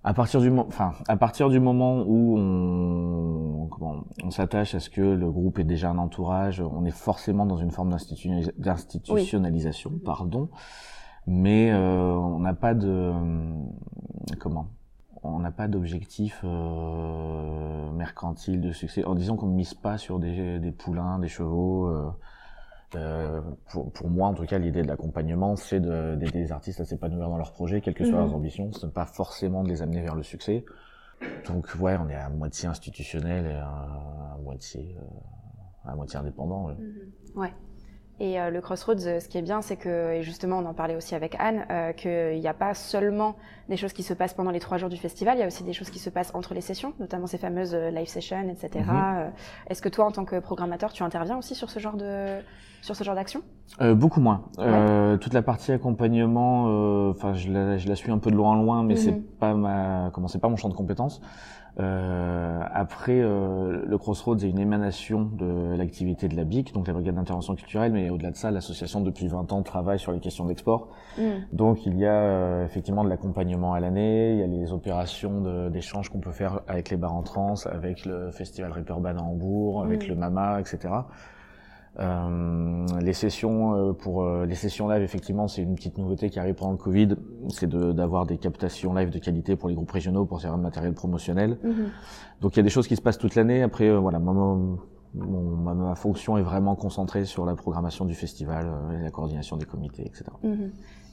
à 0.06 0.14
partir 0.14 0.40
du 0.40 0.52
enfin 0.52 0.94
à 1.08 1.18
partir 1.18 1.50
du 1.50 1.60
moment 1.60 2.04
où 2.06 2.38
on 2.38 3.70
on 4.24 4.32
s'attache 4.32 4.76
à 4.76 4.80
ce 4.80 4.90
que 4.90 5.02
le 5.02 5.30
groupe 5.32 5.60
ait 5.60 5.64
déjà 5.64 5.90
un 5.90 5.98
entourage, 5.98 6.62
on 6.62 6.86
est 6.86 6.92
forcément 6.92 7.46
dans 7.46 7.58
une 7.58 7.72
forme 7.72 7.90
d'institutionnalisation, 8.58 9.92
pardon. 10.04 10.50
Mais 11.28 11.72
euh, 11.72 12.14
on 12.14 12.40
n'a 12.40 12.54
pas 12.54 12.74
de 12.74 13.12
comment 14.40 14.68
on 15.24 15.40
n'a 15.40 15.52
pas 15.52 15.68
d'objectif 15.68 16.42
euh, 16.44 17.92
mercantile 17.92 18.62
de 18.62 18.72
succès. 18.72 19.04
En 19.06 19.16
disant 19.16 19.36
qu'on 19.36 19.48
ne 19.48 19.56
mise 19.56 19.74
pas 19.74 19.98
sur 19.98 20.20
des, 20.20 20.60
des 20.60 20.72
poulains, 20.72 21.18
des 21.18 21.28
chevaux. 21.28 21.88
Euh, 21.88 22.12
euh, 22.96 23.42
pour, 23.72 23.92
pour, 23.92 24.10
moi, 24.10 24.28
en 24.28 24.34
tout 24.34 24.46
cas, 24.46 24.58
l'idée 24.58 24.82
de 24.82 24.88
l'accompagnement, 24.88 25.56
c'est 25.56 25.80
d'aider 25.80 26.40
les 26.40 26.52
artistes 26.52 26.80
à 26.80 26.86
s'épanouir 26.86 27.30
dans 27.30 27.38
leurs 27.38 27.52
projets, 27.52 27.82
quelles 27.82 27.94
que 27.94 28.06
soient 28.06 28.20
leurs 28.20 28.30
mhm. 28.30 28.36
ambitions. 28.36 28.72
Ce 28.72 28.86
n'est 28.86 28.92
pas 28.92 29.06
forcément 29.06 29.64
de 29.64 29.70
les 29.70 29.82
amener 29.82 30.02
vers 30.02 30.16
le 30.16 30.24
succès. 30.24 30.66
Donc, 31.48 31.68
ouais, 31.80 31.98
on 31.98 32.10
est 32.10 32.16
à 32.16 32.30
moitié 32.30 32.68
institutionnel 32.68 33.46
et 33.46 33.56
à, 33.56 34.38
moitié, 34.44 34.96
euh, 35.00 35.90
à 35.90 35.96
moitié 35.96 36.20
indépendant. 36.20 36.68
Ouais. 36.68 36.74
Mhm. 36.74 37.42
ouais. 37.42 37.54
Et 38.20 38.40
euh, 38.40 38.50
le 38.50 38.62
Crossroads, 38.62 39.06
euh, 39.06 39.20
ce 39.20 39.28
qui 39.28 39.38
est 39.38 39.42
bien, 39.42 39.62
c'est 39.62 39.76
que, 39.76 40.14
et 40.14 40.24
justement, 40.24 40.60
on 40.60 40.66
en 40.66 40.74
parlait 40.74 40.96
aussi 40.96 41.16
avec 41.16 41.36
Anne, 41.38 41.66
euh, 41.70 41.92
qu'il 41.92 42.40
n'y 42.40 42.48
a 42.48 42.54
pas 42.54 42.74
seulement 42.74 43.36
des 43.68 43.76
choses 43.76 43.92
qui 43.92 44.04
se 44.04 44.14
passent 44.14 44.34
pendant 44.34 44.52
les 44.52 44.62
trois 44.62 44.78
jours 44.78 44.88
du 44.88 44.96
festival, 44.96 45.38
il 45.38 45.42
y 45.42 45.44
a 45.44 45.48
aussi 45.48 45.64
des 45.64 45.74
choses 45.74 45.90
qui 45.90 46.00
se 46.00 46.10
passent 46.10 46.32
entre 46.34 46.54
les 46.54 46.62
sessions, 46.62 46.94
notamment 47.00 47.28
ces 47.28 47.38
fameuses 47.38 47.76
euh, 47.76 47.92
live 47.92 48.08
sessions, 48.08 48.48
etc. 48.50 48.86
Mhm. 48.88 49.32
Est-ce 49.70 49.82
que 49.82 49.90
toi, 49.90 50.06
en 50.06 50.12
tant 50.12 50.24
que 50.24 50.40
programmateur, 50.40 50.94
tu 50.94 51.04
interviens 51.04 51.38
aussi 51.38 51.56
sur 51.56 51.70
ce 51.70 51.80
genre 51.80 51.98
de 51.98 52.38
sur 52.82 52.96
ce 52.96 53.04
genre 53.04 53.16
d'action? 53.16 53.42
Euh, 53.82 53.96
Beaucoup 53.96 54.22
moins. 54.22 54.44
Ouais. 54.60 55.18
toute 55.18 55.34
la 55.34 55.42
partie 55.42 55.72
accompagnement, 55.72 57.10
enfin, 57.10 57.34
je 57.34 57.52
la, 57.52 57.78
je 57.78 57.88
la 57.88 57.96
suis 57.96 58.12
un 58.12 58.20
peu 58.20 58.30
de 58.30 58.36
loin 58.36 58.52
en 58.52 58.62
loin, 58.62 58.84
mais 58.84 58.96
c'est 58.96 59.12
mhm. 59.12 59.24
pas 59.40 59.54
ma, 59.56 60.12
comment 60.14 60.28
c'est 60.28 60.40
pas 60.40 60.50
mon 60.50 60.56
champ 60.56 60.70
de 60.70 60.76
compétences. 60.76 61.20
Euh, 61.80 62.60
après, 62.74 63.20
euh, 63.20 63.84
le 63.86 63.98
Crossroads 63.98 64.38
est 64.38 64.50
une 64.50 64.60
émanation 64.60 65.24
de 65.24 65.76
l'activité 65.76 66.28
de 66.28 66.36
la 66.36 66.46
BIC, 66.46 66.74
donc 66.74 66.88
la 66.88 66.94
Brigade 66.94 67.16
d'intervention 67.16 67.56
culturelle, 67.56 67.92
mais 67.92 68.10
au-delà 68.10 68.32
de 68.32 68.36
ça, 68.38 68.50
l'association 68.52 69.02
depuis 69.02 69.28
20 69.28 69.52
ans 69.52 69.62
travaille 69.62 70.00
sur 70.00 70.12
les 70.12 70.20
questions 70.20 70.46
d'export. 70.46 70.90
Mm. 71.18 71.24
Donc 71.52 71.86
il 71.86 71.98
y 71.98 72.06
a 72.06 72.14
euh, 72.14 72.66
effectivement 72.66 73.04
de 73.04 73.10
l'accompagnement 73.10 73.74
à 73.74 73.80
l'année, 73.80 74.34
il 74.34 74.40
y 74.40 74.44
a 74.44 74.48
les 74.48 74.72
opérations 74.72 75.70
d'échange 75.70 76.10
qu'on 76.10 76.20
peut 76.20 76.32
faire 76.32 76.62
avec 76.68 76.90
les 76.90 76.98
bars 76.98 77.14
en 77.14 77.24
trans, 77.24 77.56
avec 77.66 78.06
le 78.06 78.32
festival 78.32 78.72
Reeperbahn 78.72 79.18
à 79.18 79.24
Hambourg, 79.24 79.84
avec 79.84 80.06
mm. 80.06 80.10
le 80.10 80.16
MAMA, 80.16 80.60
etc. 80.62 80.94
Euh, 82.00 82.86
les 83.02 83.14
sessions 83.14 83.74
euh, 83.74 83.94
pour 83.94 84.24
euh, 84.24 84.46
les 84.46 84.56
sessions 84.56 84.90
live, 84.90 85.02
effectivement, 85.02 85.48
c'est 85.48 85.62
une 85.62 85.76
petite 85.76 85.98
nouveauté 85.98 86.30
qui 86.30 86.40
arrive 86.40 86.56
pendant 86.56 86.72
le 86.72 86.78
Covid, 86.78 87.16
c'est 87.50 87.70
d'avoir 87.70 88.26
des 88.26 88.38
captations 88.38 88.94
live 88.94 89.10
de 89.10 89.20
qualité 89.20 89.56
pour 89.56 89.70
les 89.70 89.76
groupes 89.76 89.92
régionaux 89.92 90.26
pour 90.26 90.42
servir 90.42 90.58
de 90.58 90.64
matériel 90.64 90.94
promotionnel. 90.94 91.58
Mhm. 91.64 91.90
Donc 92.42 92.56
il 92.56 92.58
y 92.58 92.60
a 92.60 92.64
des 92.64 92.70
choses 92.70 92.88
qui 92.88 92.96
se 92.96 93.02
passent 93.02 93.18
toute 93.18 93.36
l'année. 93.36 93.62
Après, 93.62 93.96
voilà, 93.96 94.20
mon, 94.20 94.78
ma, 95.14 95.96
fonction 95.96 96.38
est 96.38 96.42
vraiment 96.42 96.76
concentrée 96.76 97.24
sur 97.24 97.46
la 97.46 97.56
programmation 97.56 98.04
du 98.04 98.14
festival 98.14 98.70
et 98.94 99.04
la 99.04 99.12
coordination 99.12 99.56
des 99.56 99.66
comités, 99.66 100.06
etc. 100.06 100.26
Mhm. 100.44 100.72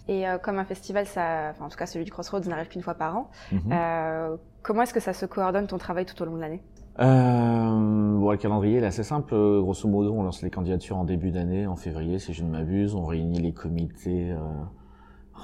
Et 0.08 0.24
comme 0.42 0.58
un 0.58 0.64
festival, 0.64 1.06
ça, 1.06 1.50
enfin, 1.50 1.66
en 1.66 1.68
tout 1.68 1.76
cas 1.76 1.86
celui 1.86 2.04
du 2.04 2.10
Crossroads 2.10 2.40
n'arrive 2.40 2.66
qu'une 2.66 2.82
fois 2.82 2.94
par 2.94 3.16
an. 3.16 3.30
Mhm. 3.52 4.38
comment 4.62 4.82
est-ce 4.82 4.94
que 4.94 5.00
ça 5.00 5.12
se 5.12 5.26
coordonne 5.26 5.68
ton 5.68 5.78
travail 5.78 6.06
tout 6.06 6.20
au 6.20 6.24
long 6.24 6.34
de 6.34 6.40
l'année? 6.40 6.60
Euh, 7.00 8.18
bon, 8.18 8.30
le 8.30 8.36
calendrier 8.36 8.78
est 8.78 8.84
assez 8.84 9.02
simple. 9.02 9.34
Grosso 9.34 9.88
modo, 9.88 10.12
on 10.12 10.22
lance 10.22 10.42
les 10.42 10.50
candidatures 10.50 10.96
en 10.96 11.04
début 11.04 11.30
d'année, 11.30 11.66
en 11.66 11.76
février, 11.76 12.18
si 12.18 12.32
je 12.32 12.44
ne 12.44 12.50
m'abuse. 12.50 12.94
On 12.94 13.04
réunit 13.04 13.40
les 13.40 13.52
comités 13.52 14.30
euh, 14.30 14.38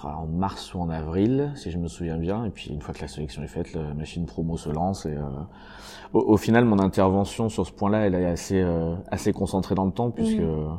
en 0.05 0.26
mars 0.26 0.75
ou 0.75 0.81
en 0.81 0.90
avril, 0.90 1.52
si 1.55 1.71
je 1.71 1.78
me 1.78 1.88
souviens 1.88 2.19
bien. 2.19 2.45
Et 2.45 2.50
puis, 2.50 2.71
une 2.71 2.81
fois 2.81 2.95
que 2.95 3.00
la 3.00 3.09
sélection 3.09 3.43
est 3.43 3.49
faite, 3.49 3.73
la 3.75 3.95
machine 3.95 4.26
promo 4.26 4.57
se 4.57 4.69
lance. 4.69 5.07
Et 5.07 5.17
euh, 5.17 5.23
au, 6.12 6.37
final, 6.37 6.64
mon 6.64 6.78
intervention 6.78 7.49
sur 7.49 7.67
ce 7.67 7.73
point-là, 7.73 8.07
elle 8.07 8.14
est 8.14 8.26
assez 8.26 8.61
euh, 8.61 8.95
assez 9.11 9.33
concentrée 9.33 9.75
dans 9.75 9.87
le 9.87 9.93
temps, 9.93 10.11
puisque 10.11 10.40
mmh. 10.40 10.78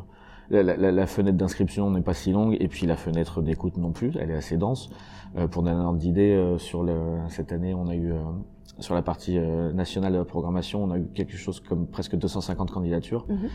la, 0.51 0.63
la, 0.63 0.91
la, 0.91 1.07
fenêtre 1.07 1.37
d'inscription 1.37 1.89
n'est 1.91 2.01
pas 2.01 2.13
si 2.13 2.31
longue, 2.31 2.55
et 2.59 2.67
puis 2.67 2.85
la 2.85 2.95
fenêtre 2.95 3.41
d'écoute 3.41 3.77
non 3.77 3.91
plus, 3.91 4.13
elle 4.19 4.31
est 4.31 4.37
assez 4.37 4.57
dense. 4.57 4.89
Euh, 5.37 5.47
pour 5.47 5.63
donner 5.63 5.75
un 5.75 5.85
ordre 5.85 5.99
d'idée, 5.99 6.55
sur 6.57 6.83
le, 6.83 7.17
cette 7.27 7.51
année, 7.51 7.73
on 7.73 7.87
a 7.87 7.95
eu 7.95 8.13
sur 8.79 8.95
la 8.95 9.01
partie 9.01 9.37
euh, 9.37 9.71
nationale 9.73 10.13
de 10.13 10.17
la 10.17 10.25
programmation, 10.25 10.83
on 10.83 10.91
a 10.91 10.97
eu 10.97 11.07
quelque 11.13 11.35
chose 11.35 11.59
comme 11.59 11.87
presque 11.87 12.15
250 12.15 12.71
candidatures. 12.71 13.25
Mhm. 13.27 13.49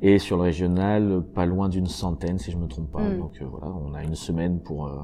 Et 0.00 0.18
sur 0.18 0.36
le 0.36 0.44
régional, 0.44 1.22
pas 1.34 1.46
loin 1.46 1.68
d'une 1.68 1.86
centaine, 1.86 2.38
si 2.38 2.52
je 2.52 2.56
me 2.56 2.68
trompe 2.68 2.90
pas. 2.92 3.02
Mhm. 3.02 3.18
Donc 3.18 3.38
euh, 3.40 3.46
voilà, 3.46 3.66
on 3.66 3.94
a 3.94 4.02
une 4.02 4.14
semaine 4.14 4.60
pour 4.60 4.86
euh, 4.86 4.98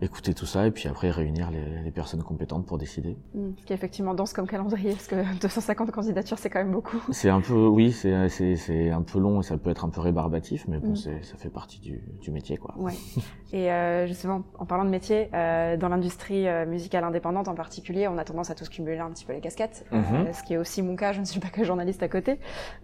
écouter 0.00 0.34
tout 0.34 0.46
ça 0.46 0.66
et 0.66 0.70
puis 0.70 0.88
après 0.88 1.10
réunir 1.10 1.50
les, 1.50 1.82
les 1.82 1.90
personnes 1.90 2.22
compétentes 2.22 2.66
pour 2.66 2.78
décider. 2.78 3.16
Mmh, 3.34 3.50
ce 3.60 3.64
qui 3.64 3.72
est 3.72 3.76
effectivement 3.76 4.14
dense 4.14 4.32
comme 4.32 4.46
calendrier, 4.46 4.92
parce 4.92 5.06
que 5.06 5.16
250 5.40 5.90
candidatures, 5.90 6.38
c'est 6.38 6.50
quand 6.50 6.58
même 6.60 6.72
beaucoup. 6.72 7.02
C'est 7.10 7.30
un 7.30 7.40
peu, 7.40 7.66
oui, 7.66 7.92
c'est, 7.92 8.12
un 8.12 9.02
peu 9.02 9.18
long 9.18 9.40
et 9.40 9.42
ça 9.42 9.56
peut 9.56 9.70
être 9.70 9.84
un 9.84 9.88
peu 9.88 10.00
rébarbatif, 10.00 10.66
mais 10.68 10.78
bon, 10.78 10.92
mmh. 10.92 10.96
c'est, 10.96 11.24
ça 11.24 11.36
fait 11.36 11.48
partie 11.48 11.80
du, 11.80 12.00
du 12.20 12.30
métier, 12.30 12.56
quoi. 12.56 12.74
Ouais. 12.76 12.92
et 13.52 13.70
euh, 13.72 14.06
justement, 14.06 14.42
en 14.58 14.66
parlant 14.66 14.84
de 14.84 14.90
métier, 14.90 15.28
euh, 15.34 15.76
dans 15.76 15.88
l'industrie 15.88 16.48
euh, 16.48 16.66
musicale 16.66 17.04
indépendante 17.04 17.48
en 17.48 17.54
particulier, 17.54 18.08
on 18.08 18.18
a 18.18 18.24
tendance 18.24 18.50
à 18.50 18.54
tous 18.54 18.68
cumuler 18.68 18.98
un 18.98 19.10
petit 19.10 19.24
peu 19.24 19.32
les 19.32 19.40
casquettes, 19.40 19.86
mmh. 19.90 19.96
euh, 19.96 20.32
ce 20.32 20.42
qui 20.42 20.54
est 20.54 20.56
aussi 20.56 20.82
mon 20.82 20.96
cas, 20.96 21.12
je 21.12 21.20
ne 21.20 21.24
suis 21.24 21.40
pas 21.40 21.48
que 21.48 21.64
journaliste 21.64 22.02
à 22.02 22.08
côté. 22.08 22.38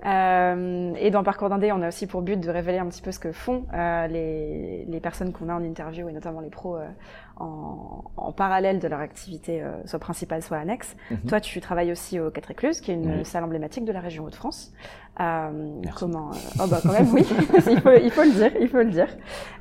Et 0.04 1.10
dans 1.10 1.22
Parcours 1.24 1.48
d'Indé, 1.48 1.72
on 1.72 1.82
a 1.82 1.88
aussi 1.88 2.06
pour 2.06 2.22
but 2.22 2.40
de 2.40 2.50
révéler 2.50 2.78
un 2.78 2.86
petit 2.86 3.02
peu 3.02 3.12
ce 3.12 3.18
que 3.18 3.32
font 3.32 3.64
les, 3.72 4.84
les 4.86 5.00
personnes 5.00 5.32
qu'on 5.32 5.48
a 5.48 5.54
en 5.54 5.62
interview 5.62 6.08
et 6.08 6.12
notamment 6.12 6.40
les 6.40 6.50
pros 6.50 6.78
en, 7.40 8.04
en, 8.16 8.32
parallèle 8.32 8.78
de 8.78 8.88
leur 8.88 9.00
activité, 9.00 9.62
euh, 9.62 9.70
soit 9.86 9.98
principale, 9.98 10.42
soit 10.42 10.58
annexe. 10.58 10.94
Mm 11.10 11.14
-hmm. 11.14 11.28
Toi, 11.28 11.40
tu 11.40 11.60
travailles 11.60 11.92
aussi 11.92 12.20
au 12.20 12.30
Quatre 12.30 12.50
Écluses, 12.50 12.80
qui 12.80 12.90
est 12.92 12.94
une 12.94 13.24
salle 13.24 13.44
emblématique 13.44 13.84
de 13.84 13.92
la 13.92 14.00
région 14.00 14.24
Hauts-de-France. 14.24 14.72
Euh, 15.18 15.82
comment 15.96 16.30
Oh 16.58 16.66
bah 16.70 16.80
quand 16.82 16.92
même, 16.92 17.12
oui. 17.12 17.26
il, 17.70 17.80
faut, 17.80 17.90
il 17.92 18.10
faut 18.10 18.22
le 18.22 18.32
dire, 18.32 18.52
il 18.60 18.68
faut 18.68 18.78
le 18.78 18.90
dire. 18.90 19.08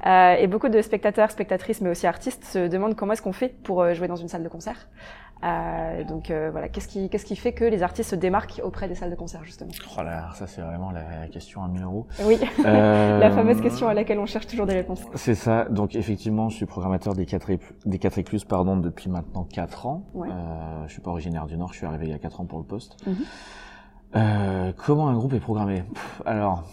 Euh, 0.06 0.36
et 0.36 0.48
beaucoup 0.48 0.70
de 0.70 0.82
spectateurs, 0.82 1.32
spectatrices, 1.32 1.82
mais 1.82 1.89
aussi 1.89 2.08
artistes 2.08 2.46
se 2.46 2.68
demandent 2.68 2.96
comment 2.96 3.13
est-ce 3.13 3.22
qu'on 3.22 3.34
fait 3.34 3.50
pour 3.63 3.82
euh, 3.82 3.94
jouer 3.94 4.08
dans 4.08 4.15
une 4.15 4.27
salle 4.27 4.44
de 4.44 4.50
concert. 4.50 4.88
Euh, 5.41 6.03
donc 6.03 6.32
euh, 6.32 6.50
voilà, 6.51 6.68
qu'est-ce 6.68 6.88
qui, 6.88 7.10
qu'est-ce 7.10 7.25
qui 7.25 7.38
fait 7.38 7.53
que 7.53 7.63
les 7.63 7.82
artistes 7.82 8.10
se 8.10 8.15
démarquent 8.15 8.60
auprès 8.63 8.89
des 8.89 8.96
salles 8.96 9.12
de 9.12 9.15
concert 9.15 9.44
justement? 9.46 9.72
Oh 9.98 10.03
là, 10.03 10.29
ça 10.34 10.48
c'est 10.48 10.62
vraiment 10.62 10.91
la 10.91 11.27
question 11.27 11.63
à 11.63 11.70
1000 11.70 11.84
euros. 11.84 12.08
Oui, 12.25 12.38
euh... 12.65 13.20
la 13.20 13.32
fameuse 13.32 13.62
question 13.62 13.88
à 13.88 13.94
laquelle 13.94 14.20
on 14.20 14.25
cherche 14.25 14.48
toujours 14.48 14.65
des 14.65 14.74
réponses. 14.74 15.01
C'est 15.15 15.36
ça. 15.36 15.65
Donc 15.70 15.96
effectivement, 15.96 16.50
je 16.50 16.58
suis 16.58 16.65
programmateur 16.65 17.15
des 17.15 17.25
quatre 17.25 17.50
des 17.86 18.00
quatre 18.00 18.18
écluses 18.18 18.44
pardon 18.44 18.75
depuis 18.75 19.10
maintenant 19.10 19.46
4 19.46 19.86
ans. 19.86 20.03
Ouais. 20.13 20.27
Euh, 20.29 20.88
je 20.88 20.91
suis 20.91 21.01
pas 21.01 21.12
originaire 21.12 21.46
du 21.46 21.58
Nord, 21.58 21.72
je 21.72 21.77
suis 21.77 21.86
arrivé 21.86 22.08
il 22.08 22.12
y 22.12 22.15
a 22.15 22.20
4 22.20 22.41
ans 22.41 22.46
pour 22.46 22.60
le 22.60 22.65
poste. 22.65 22.98
Mm 23.08 23.12
-hmm. 23.12 23.25
Euh, 24.16 24.72
comment 24.75 25.08
un 25.08 25.13
groupe 25.16 25.34
est 25.34 25.39
programmé? 25.39 25.84
Pff, 25.94 26.22
Alors, 26.25 26.63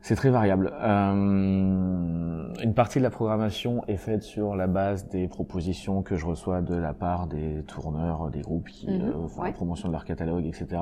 c'est 0.00 0.16
très 0.16 0.30
variable. 0.30 0.72
Euh, 0.82 2.52
une 2.62 2.74
partie 2.74 2.98
de 2.98 3.04
la 3.04 3.10
programmation 3.10 3.82
est 3.86 3.96
faite 3.96 4.22
sur 4.22 4.56
la 4.56 4.66
base 4.66 5.08
des 5.08 5.28
propositions 5.28 6.02
que 6.02 6.16
je 6.16 6.26
reçois 6.26 6.60
de 6.60 6.74
la 6.74 6.92
part 6.92 7.26
des 7.26 7.62
tourneurs, 7.66 8.30
des 8.30 8.42
groupes 8.42 8.68
qui 8.68 8.88
mmh, 8.88 9.02
euh, 9.02 9.28
font 9.28 9.42
ouais. 9.42 9.48
la 9.48 9.54
promotion 9.54 9.88
de 9.88 9.92
leur 9.92 10.04
catalogue, 10.04 10.44
etc. 10.46 10.80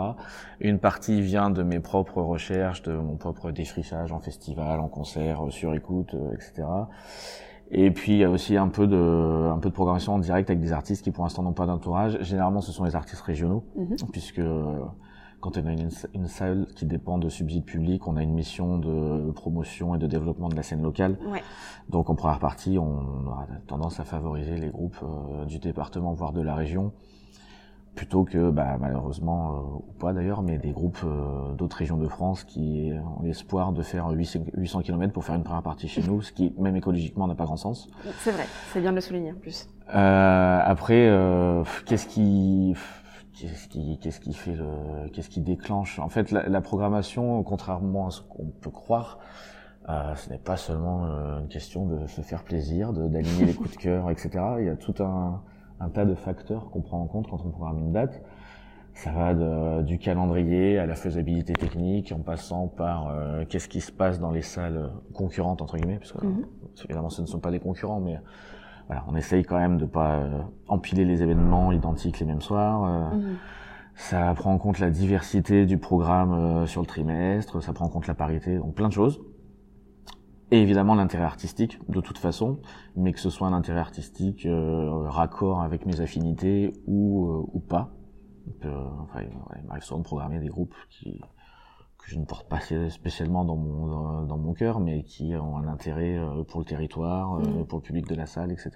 Une 0.61 0.78
partie 0.78 1.21
vient 1.21 1.50
de 1.50 1.62
mes 1.62 1.78
propres 1.78 2.23
recherches, 2.23 2.83
de 2.83 2.92
mon 2.92 3.16
propre 3.16 3.50
défrichage 3.50 4.12
en 4.12 4.19
festival, 4.19 4.81
en 4.81 4.88
concert, 4.88 5.42
sur 5.50 5.75
écoute, 5.75 6.16
etc. 6.33 6.64
Et 7.74 7.90
puis 7.90 8.12
il 8.12 8.18
y 8.18 8.24
a 8.24 8.30
aussi 8.30 8.56
un 8.58 8.68
peu 8.68 8.86
de 8.86 9.50
un 9.50 9.58
peu 9.58 9.70
de 9.70 9.74
programmation 9.74 10.14
en 10.14 10.18
direct 10.18 10.50
avec 10.50 10.60
des 10.60 10.72
artistes 10.72 11.02
qui 11.02 11.10
pour 11.10 11.24
l'instant 11.24 11.42
n'ont 11.42 11.54
pas 11.54 11.66
d'entourage. 11.66 12.18
Généralement, 12.20 12.60
ce 12.60 12.70
sont 12.70 12.84
les 12.84 12.94
artistes 12.94 13.22
régionaux, 13.22 13.64
mmh. 13.76 13.94
puisque 14.12 14.42
quand 15.40 15.56
on 15.56 15.66
a 15.66 15.72
une, 15.72 15.88
une, 16.14 16.28
salle 16.28 16.66
qui 16.76 16.86
dépend 16.86 17.18
de 17.18 17.28
subsides 17.28 17.64
publics, 17.64 18.06
on 18.06 18.16
a 18.16 18.22
une 18.22 18.34
mission 18.34 18.78
de 18.78 19.32
promotion 19.32 19.94
et 19.94 19.98
de 19.98 20.06
développement 20.06 20.48
de 20.48 20.54
la 20.54 20.62
scène 20.62 20.82
locale. 20.82 21.18
Ouais. 21.26 21.42
Donc 21.88 22.10
en 22.10 22.14
première 22.14 22.38
partie, 22.38 22.78
on 22.78 23.26
aura 23.26 23.46
tendance 23.66 23.98
à 23.98 24.04
favoriser 24.04 24.56
les 24.56 24.68
groupes 24.68 24.98
euh, 25.02 25.44
du 25.46 25.58
département, 25.58 26.12
voire 26.12 26.32
de 26.32 26.42
la 26.42 26.54
région, 26.54 26.92
plutôt 27.94 28.25
que, 28.25 28.50
bah, 28.50 28.76
malheureusement, 28.80 29.52
euh, 29.52 29.78
ou 29.88 29.92
pas 29.99 30.12
d'ailleurs, 30.12 30.42
mais 30.42 30.58
des 30.58 30.72
groupes 30.72 31.00
euh, 31.04 31.52
d'autres 31.54 31.76
régions 31.76 31.99
de 31.99 32.08
France 32.08 32.44
qui 32.44 32.90
ont 32.94 33.22
l'espoir 33.22 33.72
de 33.72 33.82
faire 33.82 34.08
800, 34.11 34.40
800 34.54 34.80
km 34.80 35.12
pour 35.12 35.25
faire 35.25 35.34
une 35.34 35.44
première 35.44 35.62
partie 35.62 35.88
chez 35.88 36.02
nous, 36.02 36.22
ce 36.22 36.32
qui, 36.32 36.54
même 36.58 36.76
écologiquement, 36.76 37.26
n'a 37.26 37.34
pas 37.34 37.44
grand 37.44 37.56
sens. 37.56 37.88
C'est 38.20 38.32
vrai, 38.32 38.46
c'est 38.72 38.80
bien 38.80 38.90
de 38.90 38.96
le 38.96 39.00
souligner 39.00 39.32
en 39.32 39.37
plus. 39.37 39.68
après, 39.88 41.11
qu'est-ce 41.87 42.06
qui 42.06 42.75
qu'est-ce 43.34 43.68
qui, 43.68 43.99
qu'est-ce 43.99 44.20
qui 44.20 44.34
fait 44.34 44.54
le, 44.54 45.08
qu'est-ce 45.12 45.30
qui 45.30 45.40
déclenche? 45.40 45.99
En 45.99 46.08
fait, 46.08 46.30
la, 46.30 46.49
la, 46.49 46.61
programmation, 46.61 47.42
contrairement 47.42 48.08
à 48.08 48.11
ce 48.11 48.20
qu'on 48.20 48.46
peut 48.46 48.70
croire, 48.70 49.18
euh, 49.88 50.14
ce 50.14 50.30
n'est 50.30 50.38
pas 50.38 50.56
seulement 50.56 51.06
euh, 51.06 51.40
une 51.40 51.49
question 51.49 51.87
de 51.87 52.06
se 52.06 52.20
faire 52.20 52.44
plaisir, 52.44 52.92
de, 52.92 53.08
d'aligner 53.08 53.46
les 53.46 53.54
coups 53.54 53.72
de 53.72 53.76
cœur, 53.76 54.11
etc. 54.11 54.30
Il 54.61 54.66
y 54.66 54.68
a 54.68 54.76
tout 54.76 54.94
un, 55.02 55.42
un 55.82 55.88
tas 55.88 56.04
de 56.04 56.14
facteurs 56.14 56.70
qu'on 56.70 56.80
prend 56.80 57.00
en 57.00 57.06
compte 57.06 57.28
quand 57.28 57.40
on 57.44 57.50
programme 57.50 57.78
une 57.78 57.92
date. 57.92 58.22
Ça 58.94 59.10
va 59.10 59.32
de, 59.32 59.82
du 59.82 59.98
calendrier 59.98 60.78
à 60.78 60.84
la 60.86 60.94
faisabilité 60.94 61.54
technique, 61.54 62.12
en 62.12 62.22
passant 62.22 62.68
par 62.68 63.08
euh, 63.08 63.44
qu'est-ce 63.48 63.68
qui 63.68 63.80
se 63.80 63.90
passe 63.90 64.20
dans 64.20 64.30
les 64.30 64.42
salles 64.42 64.90
concurrentes 65.14 65.62
entre 65.62 65.76
guillemets, 65.78 65.98
parce 65.98 66.12
que 66.12 66.26
mm 66.26 66.30
-hmm. 66.30 66.84
évidemment 66.84 67.10
ce 67.10 67.22
ne 67.22 67.26
sont 67.26 67.40
pas 67.40 67.50
des 67.50 67.60
concurrents, 67.60 68.00
mais 68.00 68.18
voilà, 68.88 69.04
on 69.08 69.16
essaye 69.16 69.44
quand 69.44 69.58
même 69.58 69.78
de 69.78 69.86
pas 69.86 70.12
euh, 70.16 70.40
empiler 70.68 71.04
les 71.04 71.22
événements 71.22 71.72
identiques 71.72 72.18
les 72.20 72.26
mêmes 72.26 72.42
soirs. 72.42 72.84
Euh, 72.84 73.16
mmh. 73.16 73.36
Ça 73.94 74.32
prend 74.34 74.52
en 74.52 74.58
compte 74.58 74.78
la 74.78 74.90
diversité 74.90 75.66
du 75.66 75.78
programme 75.78 76.32
euh, 76.32 76.66
sur 76.66 76.80
le 76.80 76.86
trimestre, 76.86 77.62
ça 77.62 77.72
prend 77.72 77.86
en 77.86 77.88
compte 77.88 78.06
la 78.06 78.14
parité, 78.14 78.58
donc 78.58 78.74
plein 78.74 78.88
de 78.88 78.92
choses. 78.92 79.20
Et 80.52 80.61
évidemment 80.61 80.94
l'intérêt 80.94 81.25
artistique, 81.25 81.80
de 81.88 82.00
toute 82.00 82.18
façon, 82.18 82.61
mais 82.94 83.12
que 83.12 83.21
ce 83.21 83.30
soit 83.30 83.49
un 83.49 83.52
intérêt 83.52 83.80
artistique 83.80 84.47
euh, 84.47 85.09
raccord 85.09 85.62
avec 85.62 85.87
mes 85.87 86.00
affinités 86.00 86.73
ou, 86.87 87.49
ou 87.52 87.59
pas. 87.59 87.90
Donc, 88.47 88.73
enfin, 89.02 89.23
il 89.56 89.66
m'arrive 89.66 89.82
souvent 89.82 90.00
de 90.00 90.04
programmer 90.04 90.38
des 90.38 90.49
groupes 90.49 90.75
qui, 90.90 91.21
que 92.02 92.11
je 92.11 92.18
ne 92.18 92.25
porte 92.25 92.49
pas 92.49 92.61
spécialement 92.90 93.44
dans 93.44 93.56
mon 93.56 93.87
dans, 93.87 94.23
dans 94.23 94.38
mon 94.38 94.52
cœur, 94.52 94.80
mais 94.80 95.04
qui 95.04 95.35
ont 95.37 95.56
un 95.56 95.68
intérêt 95.68 96.16
euh, 96.18 96.42
pour 96.44 96.61
le 96.61 96.66
territoire, 96.66 97.35
euh, 97.35 97.42
mmh. 97.42 97.66
pour 97.66 97.78
le 97.78 97.82
public 97.82 98.06
de 98.09 98.14
la 98.14 98.26
salle, 98.26 98.52
etc. 98.52 98.71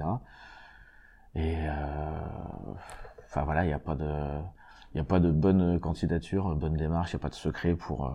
Et 1.35 1.57
euh, 1.59 2.21
enfin 3.27 3.45
voilà, 3.45 3.65
il 3.65 3.69
n'y 3.69 3.75
a 3.75 3.79
pas 3.79 3.95
de 3.95 4.41
il 4.95 4.97
n'y 4.97 5.01
a 5.01 5.05
pas 5.05 5.21
de 5.21 5.31
bonne 5.31 5.79
candidature, 5.81 6.55
bonne 6.57 6.77
démarche, 6.77 7.13
il 7.13 7.17
n'y 7.17 7.21
a 7.21 7.23
pas 7.23 7.29
de 7.29 7.35
secret 7.35 7.75
pour 7.75 8.11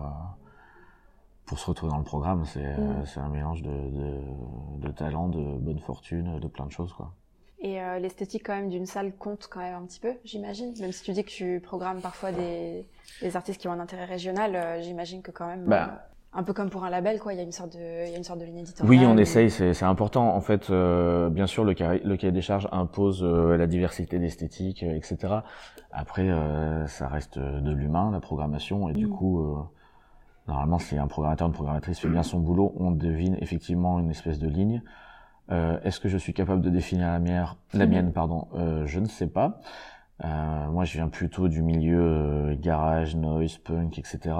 pour 1.52 1.58
se 1.58 1.66
retrouver 1.66 1.92
dans 1.92 1.98
le 1.98 2.04
programme. 2.04 2.46
C'est 2.46 2.78
mmh. 2.78 3.04
c'est 3.04 3.20
un 3.20 3.28
mélange 3.28 3.60
de, 3.60 3.68
de, 3.68 4.86
de 4.86 4.90
talent, 4.90 5.28
de 5.28 5.58
bonne 5.58 5.80
fortune, 5.80 6.40
de 6.40 6.48
plein 6.48 6.64
de 6.64 6.72
choses 6.72 6.94
quoi. 6.94 7.12
Et 7.60 7.78
euh, 7.78 7.98
l'esthétique 7.98 8.44
quand 8.46 8.54
même 8.54 8.70
d'une 8.70 8.86
salle 8.86 9.14
compte 9.14 9.48
quand 9.50 9.60
même 9.60 9.74
un 9.74 9.84
petit 9.84 10.00
peu, 10.00 10.14
j'imagine. 10.24 10.72
Même 10.80 10.92
si 10.92 11.02
tu 11.02 11.12
dis 11.12 11.22
que 11.22 11.28
tu 11.28 11.60
programmes 11.62 12.00
parfois 12.00 12.32
des, 12.32 12.86
des 13.20 13.36
artistes 13.36 13.60
qui 13.60 13.68
ont 13.68 13.72
un 13.72 13.80
intérêt 13.80 14.06
régional, 14.06 14.56
euh, 14.56 14.80
j'imagine 14.80 15.20
que 15.20 15.30
quand 15.30 15.46
même, 15.46 15.66
bah, 15.66 15.90
euh, 15.92 16.38
un 16.38 16.42
peu 16.42 16.54
comme 16.54 16.70
pour 16.70 16.84
un 16.84 16.90
label, 16.90 17.18
quoi, 17.18 17.34
il 17.34 17.36
y 17.36 17.40
a 17.40 17.42
une 17.42 17.52
sorte 17.52 17.74
de, 17.74 18.06
il 18.06 18.12
y 18.12 18.14
a 18.14 18.16
une 18.16 18.24
sorte 18.24 18.40
de 18.40 18.46
ligne 18.46 18.60
éditoriale. 18.60 18.88
Oui, 18.90 19.06
on 19.06 19.18
essaye, 19.18 19.50
c'est 19.50 19.82
important. 19.82 20.34
En 20.34 20.40
fait, 20.40 20.70
euh, 20.70 21.28
bien 21.28 21.46
sûr, 21.46 21.64
le 21.64 21.74
cahier, 21.74 22.00
le 22.02 22.16
cahier 22.16 22.32
des 22.32 22.40
charges 22.40 22.66
impose 22.72 23.22
la 23.22 23.66
diversité 23.66 24.18
d'esthétique, 24.18 24.82
etc. 24.82 25.18
Après, 25.90 26.30
ça 26.86 27.08
reste 27.08 27.38
de 27.38 27.72
l'humain, 27.72 28.10
la 28.10 28.20
programmation, 28.20 28.88
et 28.88 28.92
mmh. 28.92 28.96
du 28.96 29.08
coup. 29.10 29.46
Normalement, 30.52 30.78
si 30.78 30.98
un 30.98 31.06
programmateur, 31.06 31.48
une 31.48 31.54
programmatrice 31.54 31.98
fait 31.98 32.10
bien 32.10 32.22
son 32.22 32.38
boulot, 32.38 32.74
on 32.76 32.90
devine 32.90 33.38
effectivement 33.40 33.98
une 33.98 34.10
espèce 34.10 34.38
de 34.38 34.48
ligne. 34.48 34.82
Euh, 35.50 35.80
Est-ce 35.82 35.98
que 35.98 36.10
je 36.10 36.18
suis 36.18 36.34
capable 36.34 36.60
de 36.60 36.68
définir 36.68 37.06
la 37.08 37.18
mienne, 37.18 37.46
la 37.72 37.86
mienne 37.86 38.12
pardon? 38.12 38.48
Euh, 38.54 38.84
Je 38.84 39.00
ne 39.00 39.06
sais 39.06 39.28
pas. 39.28 39.62
Euh, 40.22 40.68
moi, 40.70 40.84
je 40.84 40.92
viens 40.92 41.08
plutôt 41.08 41.48
du 41.48 41.62
milieu 41.62 42.54
garage, 42.60 43.16
noise, 43.16 43.56
punk, 43.56 43.98
etc. 43.98 44.36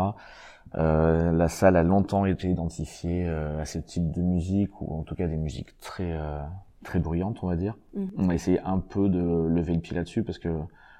La 0.75 1.49
salle 1.49 1.76
a 1.76 1.83
longtemps 1.83 2.26
été 2.26 2.50
identifiée 2.50 3.26
à 3.26 3.64
ce 3.64 3.78
type 3.78 4.11
de 4.11 4.21
musique, 4.21 4.83
ou 4.83 4.95
en 4.95 5.04
tout 5.04 5.14
cas 5.14 5.26
des 5.28 5.38
musiques 5.38 5.78
très 5.78 6.14
très 6.85 6.99
bruyantes, 6.99 7.38
on 7.42 7.47
va 7.47 7.57
dire. 7.57 7.78
Mm. 7.95 8.07
On 8.19 8.28
a 8.28 8.35
essayé 8.35 8.61
un 8.66 8.81
peu 8.81 9.09
de 9.09 9.19
lever 9.49 9.73
le 9.73 9.81
pied 9.81 9.97
là-dessus 9.97 10.25
parce 10.25 10.38
que 10.38 10.50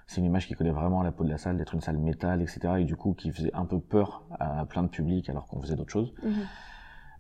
c'est 0.07 0.21
une 0.21 0.27
image 0.27 0.47
qui 0.47 0.55
collait 0.55 0.71
vraiment 0.71 1.01
à 1.01 1.05
la 1.05 1.13
peau 1.13 1.25
de 1.25 1.31
la 1.31 1.39
salle, 1.39 1.57
d'être 1.57 1.75
une 1.75 1.81
salle 1.81 1.99
métal, 1.99 2.43
etc. 2.43 2.61
Et 2.79 2.85
du 2.85 2.97
coup, 2.97 3.15
qui 3.15 3.31
faisait 3.31 3.55
un 3.55 3.65
peu 3.65 3.81
peur 3.81 4.25
à 4.39 4.65
plein 4.67 4.83
de 4.83 4.89
public 4.89 5.29
alors 5.31 5.47
qu'on 5.47 5.61
faisait 5.61 5.77
d'autres 5.77 5.93
choses. 5.93 6.13
-hmm. 6.23 6.47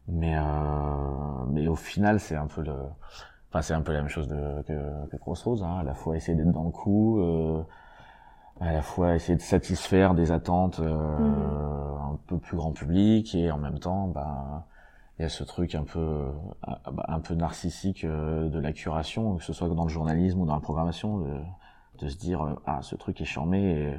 Mais, 0.08 0.36
euh, 0.36 0.42
mais 1.48 1.68
au 1.68 1.76
final, 1.76 2.18
c'est 2.18 2.36
un 2.36 2.48
peu 2.48 2.62
le, 2.62 2.74
enfin, 3.48 3.62
c'est 3.62 3.74
un 3.74 3.82
peu 3.82 3.92
la 3.92 4.00
même 4.00 4.08
chose 4.08 4.28
de, 4.28 4.62
que, 4.62 5.06
que 5.10 5.16
Crossroads, 5.16 5.62
hein. 5.62 5.78
À 5.78 5.84
la 5.84 5.94
fois 5.94 6.16
essayer 6.16 6.36
d'être 6.36 6.50
dans 6.52 6.64
le 6.64 6.70
coup, 6.70 7.20
euh, 7.20 7.62
à 8.60 8.72
la 8.72 8.82
fois 8.82 9.14
essayer 9.14 9.36
de 9.36 9.42
satisfaire 9.42 10.14
des 10.14 10.32
attentes 10.32 10.80
euh, 10.80 11.18
mmh. 11.18 12.12
un 12.12 12.18
peu 12.26 12.38
plus 12.38 12.56
grand 12.56 12.72
public 12.72 13.34
et 13.34 13.50
en 13.50 13.58
même 13.58 13.78
temps, 13.78 14.08
bah, 14.08 14.66
il 15.18 15.22
y 15.22 15.24
a 15.24 15.28
ce 15.28 15.44
truc 15.44 15.74
un 15.74 15.84
peu, 15.84 16.32
un 17.08 17.20
peu 17.20 17.34
narcissique 17.34 18.04
euh, 18.04 18.48
de 18.48 18.58
la 18.58 18.72
curation, 18.72 19.36
que 19.36 19.44
ce 19.44 19.52
soit 19.52 19.68
dans 19.68 19.84
le 19.84 19.90
journalisme 19.90 20.40
ou 20.40 20.46
dans 20.46 20.54
la 20.54 20.60
programmation, 20.60 21.18
de, 21.18 21.40
de 22.02 22.08
se 22.08 22.16
dire, 22.16 22.42
euh, 22.42 22.54
ah, 22.66 22.80
ce 22.82 22.96
truc 22.96 23.20
est 23.20 23.26
charmé 23.26 23.62
et 23.62 23.94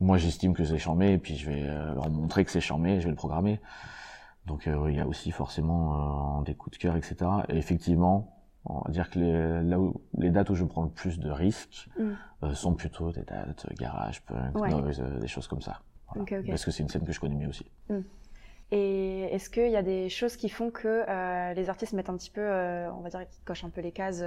moi 0.00 0.18
j'estime 0.18 0.54
que 0.54 0.64
c'est 0.64 0.78
charmé 0.78 1.12
et 1.12 1.18
puis 1.18 1.36
je 1.36 1.48
vais 1.48 1.62
leur 1.62 2.10
montrer 2.10 2.44
que 2.44 2.50
c'est 2.50 2.60
charmé 2.60 2.94
et 2.94 3.00
je 3.00 3.04
vais 3.04 3.10
le 3.10 3.16
programmer. 3.16 3.60
Donc 4.46 4.66
euh, 4.66 4.90
il 4.90 4.96
y 4.96 5.00
a 5.00 5.06
aussi 5.06 5.30
forcément 5.30 6.40
euh, 6.40 6.44
des 6.44 6.54
coups 6.54 6.76
de 6.76 6.82
cœur, 6.82 6.96
etc. 6.96 7.16
Et 7.48 7.56
effectivement, 7.56 8.38
on 8.64 8.80
va 8.80 8.90
dire 8.90 9.10
que 9.10 9.18
les, 9.18 9.62
là 9.62 9.78
où, 9.78 10.00
les 10.18 10.30
dates 10.30 10.50
où 10.50 10.54
je 10.54 10.64
prends 10.64 10.82
le 10.82 10.90
plus 10.90 11.18
de 11.18 11.30
risques 11.30 11.88
mm. 11.98 12.10
euh, 12.44 12.54
sont 12.54 12.74
plutôt 12.74 13.12
des 13.12 13.22
dates 13.22 13.66
garage, 13.78 14.22
punk, 14.22 14.58
ouais. 14.58 14.70
noise, 14.70 15.02
des 15.20 15.28
choses 15.28 15.46
comme 15.46 15.62
ça. 15.62 15.80
Voilà. 16.08 16.22
Okay, 16.22 16.38
okay. 16.38 16.48
Parce 16.48 16.64
que 16.64 16.70
c'est 16.70 16.82
une 16.82 16.88
scène 16.88 17.04
que 17.04 17.12
je 17.12 17.20
connais 17.20 17.36
mieux 17.36 17.48
aussi. 17.48 17.66
Mm. 17.88 18.00
Et 18.72 19.24
est-ce 19.24 19.50
qu'il 19.50 19.70
y 19.70 19.76
a 19.76 19.82
des 19.82 20.08
choses 20.08 20.36
qui 20.36 20.48
font 20.48 20.70
que 20.70 21.04
les 21.54 21.68
artistes 21.68 21.92
mettent 21.92 22.08
un 22.08 22.16
petit 22.16 22.30
peu, 22.30 22.42
on 22.42 23.00
va 23.02 23.10
dire, 23.10 23.20
qu'ils 23.28 23.44
cochent 23.44 23.64
un 23.64 23.70
peu 23.70 23.82
les 23.82 23.92
cases 23.92 24.24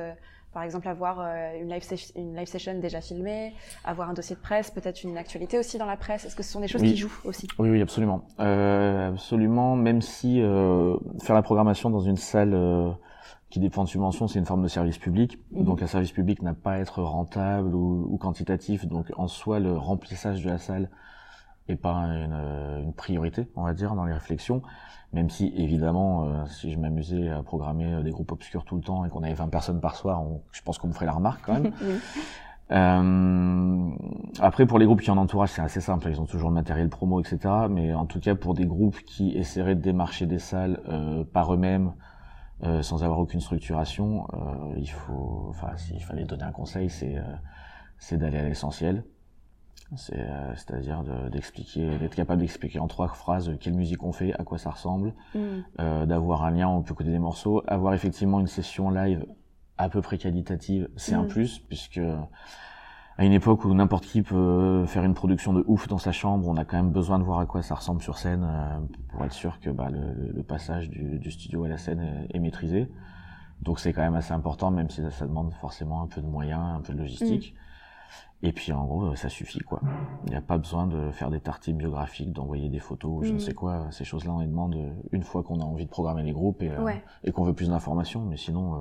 par 0.55 0.63
exemple, 0.63 0.87
avoir 0.87 1.19
une 1.59 1.67
live, 1.67 1.83
une, 2.15 2.33
live 2.33 2.47
session 2.47 2.79
déjà 2.79 3.01
filmée, 3.01 3.53
avoir 3.83 4.09
un 4.09 4.13
dossier 4.13 4.37
de 4.37 4.41
presse, 4.41 4.71
peut-être 4.71 5.03
une 5.03 5.17
actualité 5.17 5.59
aussi 5.59 5.77
dans 5.77 5.85
la 5.85 5.97
presse. 5.97 6.23
Est-ce 6.23 6.33
que 6.33 6.43
ce 6.43 6.51
sont 6.53 6.61
des 6.61 6.69
choses 6.69 6.81
qui 6.81 6.95
jouent 6.95 7.11
aussi? 7.25 7.49
Oui, 7.59 7.69
oui, 7.69 7.81
absolument. 7.81 8.21
Euh, 8.39 9.11
absolument, 9.11 9.75
même 9.75 10.01
si 10.01 10.41
euh, 10.41 10.95
faire 11.21 11.35
la 11.35 11.41
programmation 11.41 11.89
dans 11.89 11.99
une 11.99 12.15
salle 12.15 12.53
euh, 12.53 12.89
qui 13.49 13.59
dépend 13.59 13.83
de 13.83 13.89
subvention, 13.89 14.29
c'est 14.29 14.39
une 14.39 14.45
forme 14.45 14.63
de 14.63 14.69
service 14.69 14.97
public. 14.97 15.37
Mhm. 15.51 15.65
Donc 15.65 15.81
un 15.81 15.87
service 15.87 16.13
public 16.13 16.41
n'a 16.41 16.53
pas 16.53 16.71
à 16.71 16.79
être 16.79 17.03
rentable 17.03 17.75
ou, 17.75 18.07
ou, 18.09 18.17
quantitatif. 18.17 18.85
Donc 18.85 19.11
en 19.17 19.27
soi, 19.27 19.59
le 19.59 19.75
remplissage 19.77 20.41
de 20.41 20.49
la 20.49 20.57
salle 20.57 20.89
est 21.67 21.75
pas 21.75 21.93
une, 21.93 22.84
une 22.84 22.93
priorité, 22.93 23.48
on 23.55 23.63
va 23.63 23.74
dire, 23.74 23.95
dans 23.95 24.05
les 24.05 24.13
réflexions. 24.13 24.62
Même 25.15 25.29
si, 25.29 25.53
évidemment, 25.55 26.25
euh, 26.25 26.45
si 26.48 26.74
je 26.74 26.77
m'amusais 26.77 27.29
à 27.29 27.41
programmer 27.41 27.93
euh, 27.93 28.03
des 28.03 28.12
groupes 28.12 28.34
obscurs 28.34 28.65
tout 28.65 28.75
le 28.75 28.81
temps 28.81 29.05
et 29.05 29.10
qu'on 29.10 29.24
avait 29.24 29.34
20 29.34 29.48
personnes 29.48 29.79
par 29.79 29.95
soir, 29.95 30.22
je 30.51 30.62
pense 30.62 30.77
qu'on 30.77 30.89
me 30.89 30.93
ferait 30.93 31.05
la 31.05 31.13
remarque 31.13 31.41
quand 31.45 31.53
même. 31.53 31.72
Euh, 32.72 33.91
après, 34.39 34.65
pour 34.65 34.79
les 34.79 34.88
groupes 34.88 35.01
qui 35.01 35.12
en 35.12 35.17
entourage, 35.17 35.50
c'est 35.50 35.62
assez 35.62 35.81
simple. 35.81 36.10
Ils 36.10 36.19
ont 36.19 36.25
toujours 36.25 36.50
le 36.50 36.55
matériel 36.55 36.89
promo, 36.89 37.19
etc. 37.19 37.38
Mais 37.69 37.93
en 37.93 38.07
tout 38.07 38.19
cas, 38.19 38.34
pour 38.34 38.55
des 38.55 38.65
groupes 38.65 38.98
qui 39.05 39.38
essaieraient 39.38 39.75
de 39.75 39.81
démarcher 39.81 40.25
des 40.25 40.39
salles 40.39 40.81
par 41.31 41.53
eux-mêmes, 41.53 41.93
sans 42.81 43.03
avoir 43.03 43.19
aucune 43.19 43.39
structuration, 43.39 44.25
il 44.77 44.89
faut, 44.89 45.45
enfin, 45.50 45.77
s'il 45.77 46.01
fallait 46.01 46.25
donner 46.25 46.41
un 46.41 46.51
conseil, 46.51 46.89
c'est 46.89 47.22
c'est 48.00 48.17
d'aller 48.17 48.39
à 48.39 48.43
l'essentiel. 48.50 49.03
Euh, 50.13 50.53
c'est-à-dire 50.55 51.03
d'expliquer, 51.32 51.98
d'être 52.00 52.15
capable 52.15 52.41
d'expliquer 52.41 52.79
en 52.79 52.88
trois 52.88 53.08
phrases 53.08 53.51
quelle 53.60 53.75
musique 53.75 54.03
on 54.03 54.12
fait, 54.12 54.34
à 54.34 54.44
quoi 54.44 54.58
ça 54.58 54.72
ressemble, 54.72 55.13
mm. 55.36 55.39
euh, 55.79 56.05
d'avoir 56.05 56.44
un 56.44 56.51
lien, 56.51 56.67
on 56.67 56.82
peut 56.82 56.96
coder 56.96 57.12
des 57.12 57.20
morceaux, 57.20 57.63
avoir 57.67 57.94
effectivement 57.94 58.39
une 58.39 58.48
session 58.48 58.89
live 58.89 59.25
à 59.77 59.89
peu 59.89 60.01
près 60.01 60.17
qualitative, 60.17 60.89
c'est 60.96 61.13
un 61.13 61.24
mm. 61.24 61.27
plus, 61.27 61.60
puisque 61.60 62.01
à 63.17 63.24
une 63.24 63.32
époque 63.32 63.63
où 63.63 63.74
n'importe 63.74 64.05
qui 64.05 64.24
peut 64.24 64.86
faire 64.88 65.03
une 65.03 65.13
production 65.13 65.53
de 65.53 65.63
ouf 65.67 65.88
dans 65.88 66.00
sa 66.00 66.12
chambre, 66.12 66.48
on 66.48 66.58
a 66.58 66.65
quand 66.65 66.77
même 66.77 66.91
besoin 66.91 67.20
de 67.20 67.24
voir 67.24 67.39
à 67.39 67.46
quoi 67.46 67.62
ça 67.62 67.75
ressemble 67.75 68.01
sur 68.01 68.17
scène 68.17 68.46
euh, 68.50 68.79
pour 69.10 69.24
être 69.24 69.34
sûr 69.34 69.60
que 69.60 69.70
bah, 69.70 69.89
le, 69.89 70.32
le, 70.34 70.44
passage 70.44 70.89
du, 70.89 71.20
du, 71.20 71.32
studio 71.32 71.63
à 71.63 71.70
la 71.70 71.77
scène 71.77 72.27
est, 72.34 72.39
maîtrisé. 72.39 72.89
Donc 73.62 73.79
c'est 73.79 73.94
quand 73.94 74.01
même 74.01 74.15
assez 74.15 74.34
important, 74.34 74.72
même 74.72 74.89
si 74.89 75.01
ça, 75.12 75.27
demande 75.27 75.53
forcément 75.53 76.01
un 76.01 76.08
peu 76.08 76.22
de 76.22 76.27
moyens, 76.27 76.62
un 76.75 76.82
peu 76.82 76.94
de 76.94 76.98
logistique. 76.98 77.53
Mm. 77.53 77.64
Et 78.43 78.51
puis 78.51 78.72
en 78.72 78.86
gros, 78.86 79.15
ça 79.15 79.29
suffit 79.29 79.60
quoi. 79.60 79.81
Il 80.25 80.29
n'y 80.29 80.36
a 80.36 80.41
pas 80.41 80.57
besoin 80.57 80.86
de 80.86 81.10
faire 81.12 81.31
des 81.31 81.39
tartines 81.39 81.77
biographiques, 81.77 82.31
d'envoyer 82.31 82.69
des 82.69 82.79
photos, 82.79 83.25
je 83.25 83.31
ne 83.31 83.38
mm. 83.38 83.39
sais 83.39 83.53
quoi. 83.53 83.88
Ces 83.91 84.03
choses-là, 84.03 84.34
on 84.34 84.39
les 84.39 84.48
demande 84.48 84.77
une 85.12 85.24
fois 85.24 85.41
qu'on 85.41 85.62
a 85.62 85.63
envie 85.63 85.86
de 85.86 85.89
programmer 85.89 86.22
les 86.22 86.34
groupes 86.34 86.62
et, 86.62 86.69
euh, 86.69 86.91
et 87.24 87.31
qu'on 87.31 87.43
veut 87.43 87.53
plus 87.53 87.69
d'informations. 87.69 88.22
Mais 88.25 88.38
sinon, 88.38 88.75
euh, 88.75 88.79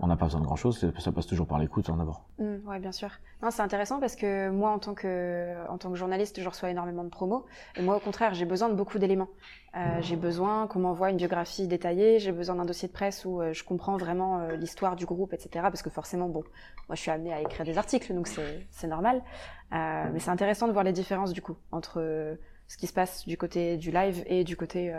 on 0.00 0.06
n'a 0.06 0.16
pas 0.16 0.26
besoin 0.26 0.40
de 0.40 0.46
grand 0.46 0.56
chose, 0.56 0.92
ça 0.98 1.12
passe 1.12 1.26
toujours 1.26 1.46
par 1.46 1.58
l'écoute 1.58 1.88
hein, 1.88 1.96
d'abord. 1.96 2.24
Mmh, 2.38 2.56
oui, 2.66 2.78
bien 2.78 2.92
sûr. 2.92 3.10
c'est 3.50 3.62
intéressant 3.62 4.00
parce 4.00 4.16
que 4.16 4.50
moi, 4.50 4.70
en 4.70 4.78
tant 4.78 4.94
que, 4.94 5.54
en 5.68 5.78
tant 5.78 5.90
que 5.90 5.96
journaliste, 5.96 6.40
je 6.40 6.48
reçois 6.48 6.70
énormément 6.70 7.04
de 7.04 7.08
promos. 7.08 7.44
Et 7.76 7.82
moi, 7.82 7.96
au 7.96 8.00
contraire, 8.00 8.34
j'ai 8.34 8.44
besoin 8.44 8.68
de 8.68 8.74
beaucoup 8.74 8.98
d'éléments. 8.98 9.28
Euh, 9.76 10.00
j'ai 10.00 10.16
besoin 10.16 10.66
qu'on 10.66 10.80
m'envoie 10.80 11.10
une 11.10 11.16
biographie 11.16 11.66
détaillée, 11.66 12.18
j'ai 12.18 12.32
besoin 12.32 12.56
d'un 12.56 12.64
dossier 12.64 12.88
de 12.88 12.92
presse 12.92 13.24
où 13.24 13.40
euh, 13.40 13.52
je 13.52 13.64
comprends 13.64 13.96
vraiment 13.96 14.38
euh, 14.38 14.56
l'histoire 14.56 14.94
du 14.96 15.04
groupe, 15.04 15.32
etc. 15.32 15.50
Parce 15.62 15.82
que 15.82 15.90
forcément, 15.90 16.28
bon, 16.28 16.44
moi, 16.88 16.94
je 16.94 17.00
suis 17.00 17.10
amenée 17.10 17.32
à 17.32 17.40
écrire 17.40 17.64
des 17.64 17.78
articles, 17.78 18.12
donc 18.14 18.28
c'est 18.28 18.86
normal. 18.86 19.22
mais 19.70 20.18
c'est 20.18 20.30
intéressant 20.30 20.66
de 20.66 20.72
voir 20.72 20.84
les 20.84 20.92
différences, 20.92 21.32
du 21.32 21.42
coup, 21.42 21.56
entre 21.72 22.36
ce 22.66 22.76
qui 22.76 22.86
se 22.86 22.92
passe 22.92 23.26
du 23.26 23.36
côté 23.36 23.76
du 23.76 23.90
live 23.90 24.24
et 24.26 24.44
du 24.44 24.56
côté 24.56 24.92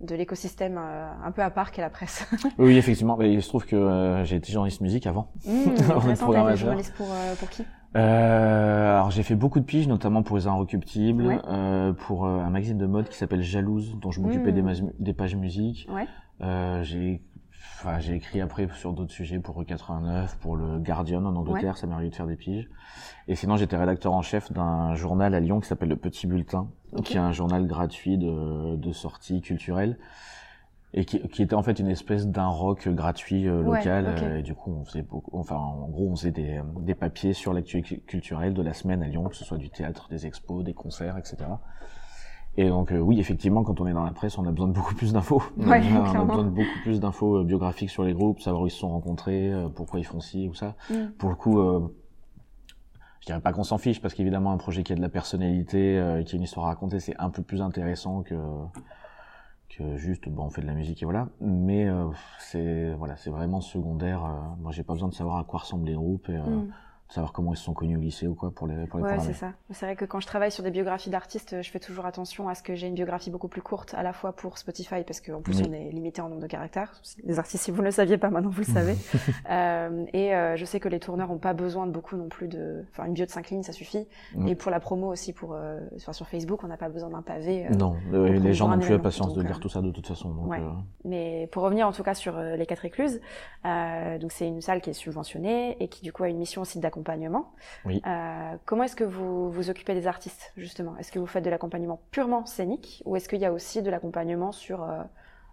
de 0.00 0.14
l'écosystème 0.14 0.78
euh, 0.78 1.10
un 1.24 1.30
peu 1.30 1.42
à 1.42 1.50
part 1.50 1.72
qu'est 1.72 1.82
la 1.82 1.90
presse. 1.90 2.26
oui, 2.58 2.76
effectivement. 2.76 3.20
il 3.20 3.42
se 3.42 3.48
trouve 3.48 3.66
que 3.66 3.76
euh, 3.76 4.24
j'ai 4.24 4.36
été 4.36 4.52
journaliste 4.52 4.80
musique 4.80 5.06
avant. 5.06 5.30
Mmh, 5.46 5.76
journaliste 6.56 6.94
pour, 6.96 7.10
euh, 7.10 7.34
pour 7.38 7.50
qui? 7.50 7.64
Euh, 7.96 8.94
alors 8.94 9.10
j'ai 9.10 9.22
fait 9.24 9.34
beaucoup 9.34 9.58
de 9.58 9.64
piges, 9.64 9.88
notamment 9.88 10.22
pour 10.22 10.36
les 10.36 10.46
Inrecuptibles, 10.46 11.42
euh, 11.48 11.92
pour 11.92 12.26
un 12.26 12.48
magazine 12.48 12.78
de 12.78 12.86
mode 12.86 13.08
qui 13.08 13.18
s'appelle 13.18 13.42
Jalouse, 13.42 13.96
dont 14.00 14.10
je 14.10 14.20
m'occupais 14.20 14.52
des, 14.52 14.62
mmh. 14.62 14.92
des, 14.98 15.12
pages 15.12 15.34
musique. 15.34 15.88
Ouais. 15.90 16.06
Euh, 16.42 16.82
j'ai 16.82 17.22
Enfin, 17.82 17.98
j'ai 17.98 18.14
écrit 18.14 18.42
après 18.42 18.68
sur 18.74 18.92
d'autres 18.92 19.10
sujets 19.10 19.38
pour 19.38 19.62
E89, 19.62 20.36
pour 20.40 20.54
le 20.54 20.78
Guardian 20.78 21.24
en 21.24 21.34
Angleterre, 21.34 21.78
ça 21.78 21.86
m'est 21.86 21.94
arrivé 21.94 22.10
de 22.10 22.14
faire 22.14 22.26
des 22.26 22.36
piges. 22.36 22.68
Et 23.26 23.34
sinon, 23.34 23.56
j'étais 23.56 23.78
rédacteur 23.78 24.12
en 24.12 24.20
chef 24.20 24.52
d'un 24.52 24.94
journal 24.94 25.34
à 25.34 25.40
Lyon 25.40 25.60
qui 25.60 25.68
s'appelle 25.68 25.88
Le 25.88 25.96
Petit 25.96 26.26
Bulletin, 26.26 26.68
qui 27.04 27.14
est 27.14 27.20
un 27.20 27.32
journal 27.32 27.66
gratuit 27.66 28.18
de, 28.18 28.76
de 28.76 28.92
sorties 28.92 29.40
culturelles 29.40 29.96
et 30.92 31.06
qui, 31.06 31.20
qui, 31.28 31.42
était 31.42 31.54
en 31.54 31.62
fait 31.62 31.78
une 31.78 31.88
espèce 31.88 32.26
d'un 32.26 32.48
rock 32.48 32.86
gratuit 32.88 33.48
euh, 33.48 33.62
local. 33.62 34.06
Euh, 34.08 34.38
et 34.38 34.42
du 34.42 34.54
coup, 34.54 34.72
on 34.72 34.84
faisait 34.84 35.02
beaucoup, 35.02 35.38
enfin, 35.38 35.56
en 35.56 35.88
gros, 35.88 36.10
on 36.10 36.16
faisait 36.16 36.32
des, 36.32 36.60
des 36.80 36.94
papiers 36.94 37.32
sur 37.32 37.54
l'actualité 37.54 37.98
culturelle 38.00 38.52
de 38.52 38.62
la 38.62 38.74
semaine 38.74 39.02
à 39.02 39.06
Lyon, 39.06 39.24
que 39.28 39.36
ce 39.36 39.44
soit 39.44 39.58
du 39.58 39.70
théâtre, 39.70 40.08
des 40.10 40.26
expos, 40.26 40.64
des 40.64 40.74
concerts, 40.74 41.16
etc. 41.16 41.36
Et 42.56 42.68
donc 42.68 42.92
euh, 42.92 42.98
oui, 42.98 43.20
effectivement, 43.20 43.62
quand 43.62 43.80
on 43.80 43.86
est 43.86 43.92
dans 43.92 44.04
la 44.04 44.12
presse, 44.12 44.36
on 44.36 44.46
a 44.46 44.50
besoin 44.50 44.68
de 44.68 44.72
beaucoup 44.72 44.94
plus 44.94 45.12
d'infos. 45.12 45.42
on, 45.58 45.70
a 45.70 45.78
besoin 45.78 46.44
de 46.44 46.50
beaucoup 46.50 46.78
plus 46.82 47.00
d'infos 47.00 47.38
euh, 47.38 47.44
biographiques 47.44 47.90
sur 47.90 48.02
les 48.02 48.12
groupes, 48.12 48.40
savoir 48.40 48.62
où 48.62 48.66
ils 48.66 48.70
se 48.70 48.78
sont 48.78 48.88
rencontrés, 48.88 49.52
euh, 49.52 49.68
pourquoi 49.68 50.00
ils 50.00 50.04
font 50.04 50.20
ci 50.20 50.48
ou 50.48 50.54
ça. 50.54 50.74
Mm. 50.90 50.94
Pour 51.18 51.30
le 51.30 51.36
coup, 51.36 51.60
je 53.20 53.26
dirais 53.26 53.40
pas 53.40 53.52
qu'on 53.52 53.64
s'en 53.64 53.78
fiche, 53.78 54.00
parce 54.00 54.14
qu'évidemment, 54.14 54.50
un 54.50 54.56
projet 54.56 54.82
qui 54.82 54.92
a 54.92 54.96
de 54.96 55.00
la 55.00 55.08
personnalité, 55.08 56.22
qui 56.26 56.34
a 56.34 56.36
une 56.36 56.42
histoire 56.42 56.66
à 56.66 56.68
raconter, 56.70 56.98
c'est 56.98 57.16
un 57.18 57.30
peu 57.30 57.42
plus 57.42 57.62
intéressant 57.62 58.22
que 58.22 58.34
que 59.68 59.96
juste 59.96 60.28
bon 60.28 60.46
on 60.46 60.50
fait 60.50 60.62
de 60.62 60.66
la 60.66 60.74
musique 60.74 61.00
et 61.00 61.04
voilà 61.04 61.28
mais 61.40 61.86
c'est 62.40 62.92
voilà 62.94 63.16
c'est 63.16 63.30
vraiment 63.30 63.60
secondaire 63.60 64.28
moi 64.58 64.72
j'ai 64.72 64.82
pas 64.82 64.94
besoin 64.94 65.08
de 65.08 65.14
savoir 65.14 65.38
à 65.38 65.44
quoi 65.44 65.60
ressemblent 65.60 65.86
les 65.86 65.94
groupes 65.94 66.28
et, 66.28 66.38
mm 66.38 66.72
savoir 67.10 67.32
comment 67.32 67.52
ils 67.52 67.56
se 67.56 67.64
sont 67.64 67.74
connus 67.74 67.96
au 67.96 68.00
lycée 68.00 68.28
ou 68.28 68.34
quoi 68.34 68.52
pour 68.52 68.66
les 68.66 68.86
pour 68.86 69.00
les 69.00 69.04
Ouais, 69.04 69.18
c'est 69.18 69.32
ça. 69.32 69.52
C'est 69.70 69.84
vrai 69.84 69.96
que 69.96 70.04
quand 70.04 70.20
je 70.20 70.26
travaille 70.26 70.52
sur 70.52 70.62
des 70.62 70.70
biographies 70.70 71.10
d'artistes, 71.10 71.60
je 71.60 71.70
fais 71.70 71.80
toujours 71.80 72.06
attention 72.06 72.48
à 72.48 72.54
ce 72.54 72.62
que 72.62 72.76
j'ai 72.76 72.86
une 72.86 72.94
biographie 72.94 73.30
beaucoup 73.30 73.48
plus 73.48 73.62
courte, 73.62 73.94
à 73.94 74.02
la 74.02 74.12
fois 74.12 74.32
pour 74.32 74.58
Spotify 74.58 75.02
parce 75.04 75.20
qu'en 75.20 75.40
plus 75.40 75.60
on 75.60 75.72
est 75.72 75.90
limité 75.90 76.20
en 76.22 76.28
nombre 76.28 76.42
de 76.42 76.46
caractères. 76.46 76.92
Les 77.24 77.38
artistes, 77.38 77.64
si 77.64 77.70
vous 77.72 77.80
ne 77.80 77.86
le 77.86 77.90
saviez 77.90 78.16
pas, 78.16 78.30
maintenant 78.30 78.50
vous 78.50 78.60
le 78.60 78.72
savez. 78.72 78.96
euh, 79.50 80.04
et 80.12 80.34
euh, 80.34 80.56
je 80.56 80.64
sais 80.64 80.78
que 80.78 80.88
les 80.88 81.00
tourneurs 81.00 81.28
n'ont 81.28 81.38
pas 81.38 81.52
besoin 81.52 81.86
de 81.86 81.90
beaucoup 81.90 82.16
non 82.16 82.28
plus 82.28 82.46
de, 82.46 82.84
enfin 82.92 83.06
une 83.06 83.14
bio 83.14 83.26
de 83.26 83.30
5 83.30 83.50
lignes, 83.50 83.62
ça 83.64 83.72
suffit. 83.72 84.06
Et 84.46 84.54
pour 84.54 84.70
la 84.70 84.78
promo 84.78 85.08
aussi, 85.08 85.32
pour 85.32 85.54
euh, 85.54 85.80
sur 85.98 86.28
Facebook, 86.28 86.62
on 86.62 86.68
n'a 86.68 86.76
pas 86.76 86.88
besoin 86.88 87.10
d'un 87.10 87.22
pavé. 87.22 87.66
Euh, 87.66 87.74
non, 87.74 87.96
les 88.12 88.52
gens 88.52 88.68
n'ont 88.68 88.78
plus 88.78 88.90
la 88.90 88.98
patience 89.00 89.34
de 89.34 89.42
lire 89.42 89.58
tout 89.58 89.68
ça 89.68 89.80
de 89.80 89.90
toute 89.90 90.06
façon. 90.06 90.30
Donc, 90.30 90.50
ouais. 90.50 90.60
Mais 91.04 91.48
pour 91.50 91.64
revenir 91.64 91.88
en 91.88 91.92
tout 91.92 92.04
cas 92.04 92.14
sur 92.14 92.38
les 92.38 92.66
quatre 92.66 92.84
écluses, 92.84 93.20
donc 93.64 94.30
c'est 94.30 94.46
une 94.46 94.60
salle 94.60 94.80
qui 94.80 94.90
est 94.90 94.94
subventionnée 94.94 95.76
et 95.82 95.88
qui 95.88 96.02
du 96.02 96.12
coup 96.12 96.22
a 96.22 96.28
une 96.28 96.38
mission 96.38 96.62
aussi 96.62 96.78
d'accompagnement 96.78 96.99
Oui. 97.84 98.02
Euh, 98.06 98.56
comment 98.64 98.84
est-ce 98.84 98.96
que 98.96 99.04
vous 99.04 99.50
vous 99.50 99.70
occupez 99.70 99.94
des 99.94 100.06
artistes 100.06 100.52
justement? 100.56 100.96
Est-ce 100.98 101.12
que 101.12 101.18
vous 101.18 101.26
faites 101.26 101.44
de 101.44 101.50
l'accompagnement 101.50 102.00
purement 102.10 102.46
scénique 102.46 103.02
ou 103.06 103.16
est-ce 103.16 103.28
qu'il 103.28 103.40
y 103.40 103.46
a 103.46 103.52
aussi 103.52 103.82
de 103.82 103.90
l'accompagnement 103.90 104.52
sur 104.52 104.82
euh, 104.82 105.02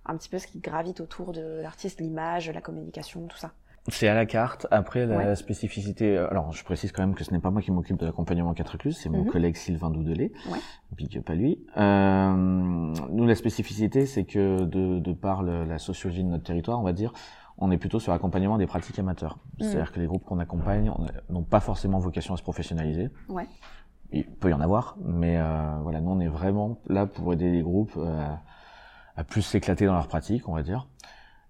un 0.06 0.18
petit 0.18 0.30
peu 0.30 0.40
ce 0.40 0.48
qui 0.48 0.60
gravite 0.60 1.02
autour 1.02 1.34
de 1.34 1.62
l'artiste, 1.62 2.00
l'image, 2.00 2.50
la 2.50 2.62
communication, 2.62 3.28
tout 3.28 3.38
ça? 3.38 3.52
C'est 3.90 4.10
à 4.10 4.14
la 4.14 4.26
carte. 4.26 4.68
Après, 4.70 5.06
la 5.06 5.36
spécificité. 5.36 6.18
Euh, 6.18 6.30
alors, 6.30 6.52
je 6.52 6.64
précise 6.64 6.92
quand 6.92 7.04
même 7.04 7.16
que 7.16 7.24
ce 7.24 7.32
n'est 7.32 7.40
pas 7.40 7.52
moi 7.52 7.62
qui 7.62 7.72
m'occupe 7.72 7.98
de 7.98 8.06
l'accompagnement 8.06 8.54
4 8.54 8.76
écluses, 8.76 8.98
c'est 8.98 9.10
mon 9.10 9.24
mhm. 9.24 9.32
collègue 9.32 9.56
Sylvain 9.56 9.90
Doudelet. 9.90 10.32
Ouais. 10.52 10.60
Big 10.92 11.22
pas 11.22 11.36
lui. 11.36 11.66
Euh, 11.78 12.34
nous, 12.34 13.26
la 13.26 13.36
spécificité, 13.36 14.06
c'est 14.06 14.26
que 14.26 14.64
de, 14.66 15.00
de 15.00 15.14
par 15.14 15.42
la 15.42 15.78
sociologie 15.78 16.24
de 16.24 16.30
notre 16.30 16.44
territoire, 16.44 16.80
on 16.80 16.84
va 16.84 16.94
dire, 16.94 17.14
on 17.58 17.72
est 17.72 17.78
plutôt 17.78 18.00
sur 18.00 18.12
l'accompagnement 18.12 18.58
des 18.58 18.68
pratiques 18.68 19.00
amateurs. 19.00 19.38
Mm. 19.60 19.64
C'est-à-dire 19.64 19.92
que 19.92 20.00
les 20.00 20.06
groupes 20.06 20.24
qu'on 20.24 20.40
accompagne 20.40 20.92
n'ont 21.30 21.44
pas 21.44 21.60
forcément 21.60 22.00
vocation 22.00 22.34
à 22.34 22.38
se 22.38 22.44
professionnaliser. 22.44 23.10
Ouais. 23.30 23.48
Il 24.12 24.26
peut 24.26 24.50
y 24.50 24.54
en 24.54 24.62
avoir, 24.62 24.96
mais 25.04 25.38
euh, 25.38 25.80
voilà, 25.82 26.00
nous 26.00 26.12
on 26.12 26.20
est 26.20 26.28
vraiment 26.28 26.80
là 26.88 27.06
pour 27.08 27.34
aider 27.34 27.52
les 27.52 27.62
groupes 27.62 27.94
euh, 27.98 28.34
à 29.16 29.24
plus 29.24 29.42
s'éclater 29.42 29.86
dans 29.86 29.94
leurs 29.94 30.08
pratiques, 30.08 30.48
on 30.48 30.54
va 30.54 30.64
dire. 30.64 30.88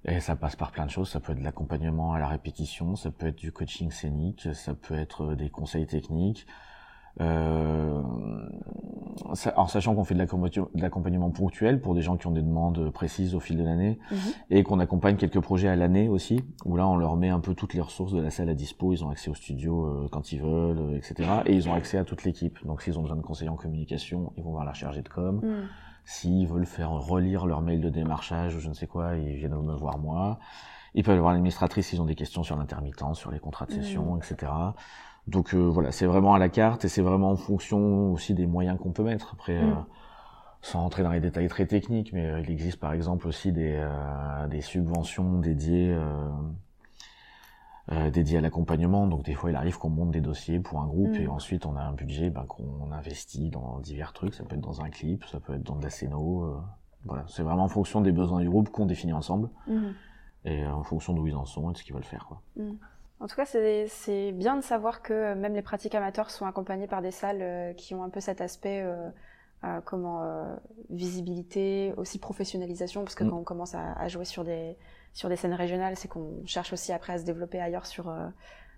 Et 0.06 0.22
ça 0.22 0.36
passe 0.36 0.56
par 0.56 0.72
plein 0.72 0.86
de 0.86 0.90
choses. 0.90 1.10
Ça 1.10 1.20
peut 1.20 1.34
être 1.34 1.40
de 1.40 1.44
l'accompagnement 1.44 2.14
à 2.14 2.20
la 2.20 2.28
répétition, 2.28 2.96
ça 2.96 3.12
peut 3.12 3.28
être 3.28 3.36
du 3.36 3.52
coaching 3.52 3.92
scénique, 3.92 4.48
ça 4.54 4.74
peut 4.74 4.96
être 4.96 5.36
des 5.36 5.50
conseils 5.50 5.86
techniques, 5.86 6.48
euh, 7.20 8.02
en 9.56 9.68
sachant 9.68 9.96
qu'on 9.96 10.04
fait 10.04 10.16
de 10.16 10.80
l'accompagnement 10.80 11.30
ponctuel 11.32 11.82
pour 11.82 11.96
des 11.96 12.02
gens 12.02 12.18
qui 12.18 12.28
ont 12.28 12.32
des 12.32 12.42
demandes 12.42 12.92
précises 12.92 13.36
au 13.36 13.40
fil 13.40 13.58
de 13.58 13.64
l'année 13.64 14.00
mhm. 14.12 14.18
et 14.52 14.64
qu'on 14.64 14.80
accompagne 14.80 15.16
quelques 15.18 15.40
projets 15.40 15.68
à 15.68 15.76
l'année 15.76 16.08
aussi, 16.08 16.44
où 16.66 16.78
là 16.78 16.88
on 16.88 16.96
leur 16.96 17.16
met 17.16 17.30
un 17.30 17.40
peu 17.40 17.54
toutes 17.54 17.74
les 17.74 17.82
ressources 17.82 18.14
de 18.14 18.22
la 18.22 18.30
salle 18.30 18.50
à 18.50 18.54
dispo, 18.54 18.94
ils 18.94 19.04
ont 19.04 19.10
accès 19.10 19.30
au 19.30 19.36
studio 19.36 19.86
euh, 19.86 20.08
quand 20.12 20.32
ils 20.32 20.42
veulent, 20.42 20.80
euh, 20.80 20.98
etc. 20.98 21.30
Et 21.46 21.56
ils 21.56 21.68
ont 21.68 21.74
accès 21.74 21.98
à 21.98 22.04
toute 22.04 22.24
l'équipe. 22.24 22.64
Donc 22.66 22.82
s'ils 22.82 22.98
ont 22.98 23.02
besoin 23.02 23.18
de 23.18 23.22
conseillers 23.22 23.50
en 23.50 23.56
communication, 23.56 24.32
ils 24.38 24.44
vont 24.44 24.52
voir 24.52 24.66
la 24.66 24.74
chargée 24.74 25.02
de 25.02 25.10
com. 25.10 25.42
Mhm. 25.44 25.68
S'ils 26.06 26.48
veulent 26.48 26.66
faire 26.66 26.92
relire 26.92 27.46
leur 27.46 27.62
mail 27.62 27.82
de 27.82 27.90
démarchage 27.90 28.56
ou 28.56 28.60
je 28.60 28.70
ne 28.70 28.74
sais 28.74 28.88
quoi, 28.88 29.18
ils 29.18 29.36
viennent 29.36 29.60
me 29.62 29.76
voir 29.76 29.98
moi. 29.98 30.40
Ils 30.98 31.04
peuvent 31.04 31.20
voir 31.20 31.32
l'administratrice 31.32 31.88
s'ils 31.88 32.02
ont 32.02 32.06
des 32.06 32.16
questions 32.16 32.42
sur 32.44 32.58
l'intermittence, 32.58 33.20
sur 33.20 33.32
les 33.32 33.40
contrats 33.40 33.68
de 33.68 33.72
session, 33.72 34.16
mhm. 34.16 34.18
etc. 34.18 34.52
Donc 35.28 35.54
euh, 35.54 35.60
voilà, 35.60 35.92
c'est 35.92 36.08
vraiment 36.08 36.34
à 36.34 36.40
la 36.40 36.50
carte 36.50 36.86
et 36.86 36.90
c'est 36.90 37.04
vraiment 37.04 37.30
en 37.32 37.36
fonction 37.36 38.12
aussi 38.12 38.34
des 38.34 38.48
moyens 38.48 38.80
qu'on 38.80 38.92
peut 38.92 39.04
mettre. 39.04 39.34
Après, 39.34 39.58
euh, 39.58 39.66
mm. 39.68 39.86
sans 40.62 40.82
rentrer 40.82 41.04
dans 41.04 41.12
les 41.12 41.20
détails 41.20 41.50
très 41.50 41.68
techniques, 41.68 42.14
mais 42.14 42.26
euh, 42.26 42.40
il 42.42 42.50
existe 42.50 42.80
par 42.80 42.94
exemple 42.94 43.28
aussi 43.28 43.52
des, 43.52 43.76
euh, 43.78 44.48
des 44.48 44.62
subventions 44.62 45.38
dédiées, 45.40 45.92
euh, 45.94 46.30
euh, 47.92 48.10
dédiées 48.10 48.40
à 48.40 48.42
l'accompagnement. 48.42 49.06
Donc 49.06 49.24
des 49.24 49.34
fois, 49.36 49.52
il 49.52 49.56
arrive 49.56 49.78
qu'on 49.78 49.90
monte 49.90 50.12
des 50.12 50.22
dossiers 50.22 50.60
pour 50.60 50.82
un 50.82 50.88
groupe 50.88 51.12
Mm. 51.12 51.22
et 51.22 51.28
ensuite 51.28 51.66
on 51.68 51.76
a 51.76 51.82
un 51.82 51.94
budget 51.94 52.30
ben, 52.32 52.46
qu'on 52.48 52.92
investit 52.92 53.50
dans 53.50 53.80
divers 53.82 54.14
trucs. 54.14 54.34
Ça 54.34 54.44
peut 54.46 54.56
être 54.56 54.62
dans 54.62 54.82
un 54.82 54.90
clip, 54.90 55.26
ça 55.26 55.40
peut 55.40 55.54
être 55.54 55.64
dans 55.64 55.76
de 55.76 55.84
la 55.84 55.90
scéno. 55.92 56.44
euh, 56.44 56.58
voilà, 57.06 57.24
c'est 57.28 57.44
vraiment 57.44 57.66
en 57.66 57.70
fonction 57.70 58.02
des 58.02 58.12
besoins 58.12 58.42
du 58.42 58.50
groupe 58.50 58.70
qu'on 58.70 58.86
définit 58.86 59.14
ensemble 59.14 59.50
Mhm. 59.68 59.94
Et 60.48 60.64
euh, 60.64 60.72
en 60.72 60.84
fonction 60.84 61.14
d'où 61.14 61.28
ils 61.28 61.36
en 61.36 61.46
sont 61.46 61.70
et 61.70 61.74
de 61.74 61.78
ce 61.78 61.84
qu'ils 61.84 61.94
veulent 61.94 62.04
faire. 62.04 62.26
Quoi. 62.28 62.42
En 63.20 63.28
tout 63.28 63.36
cas, 63.36 63.46
c'est 63.46 64.32
bien 64.32 64.56
de 64.56 64.62
savoir 64.62 65.02
que 65.02 65.14
euh, 65.14 65.36
même 65.36 65.54
les 65.54 65.62
pratiques 65.62 65.96
amateurs 65.96 66.30
sont 66.30 66.46
accompagnées 66.46 66.88
par 66.88 67.02
des 67.02 67.12
salles 67.12 67.42
euh, 67.42 67.74
qui 67.74 67.94
ont 67.96 68.04
un 68.04 68.10
peu 68.10 68.20
cet 68.22 68.42
aspect, 68.42 68.82
euh, 68.84 69.10
euh, 69.64 69.82
comment 69.84 70.24
euh, 70.24 70.56
visibilité, 70.90 71.94
aussi 71.98 72.20
professionnalisation, 72.20 73.04
parce 73.04 73.16
que 73.16 73.24
Mm. 73.24 73.30
quand 73.30 73.38
on 73.40 73.44
commence 73.44 73.76
à, 73.76 73.94
à 73.94 74.08
jouer 74.08 74.26
sur 74.26 74.44
des 74.44 74.78
sur 75.14 75.30
des 75.30 75.36
scènes 75.36 75.56
régionales, 75.56 75.96
c'est 75.98 76.08
qu'on 76.08 76.46
cherche 76.46 76.74
aussi 76.74 76.94
après 76.94 77.14
à 77.14 77.18
se 77.18 77.26
développer 77.26 77.60
ailleurs 77.60 77.88
sur 77.88 78.14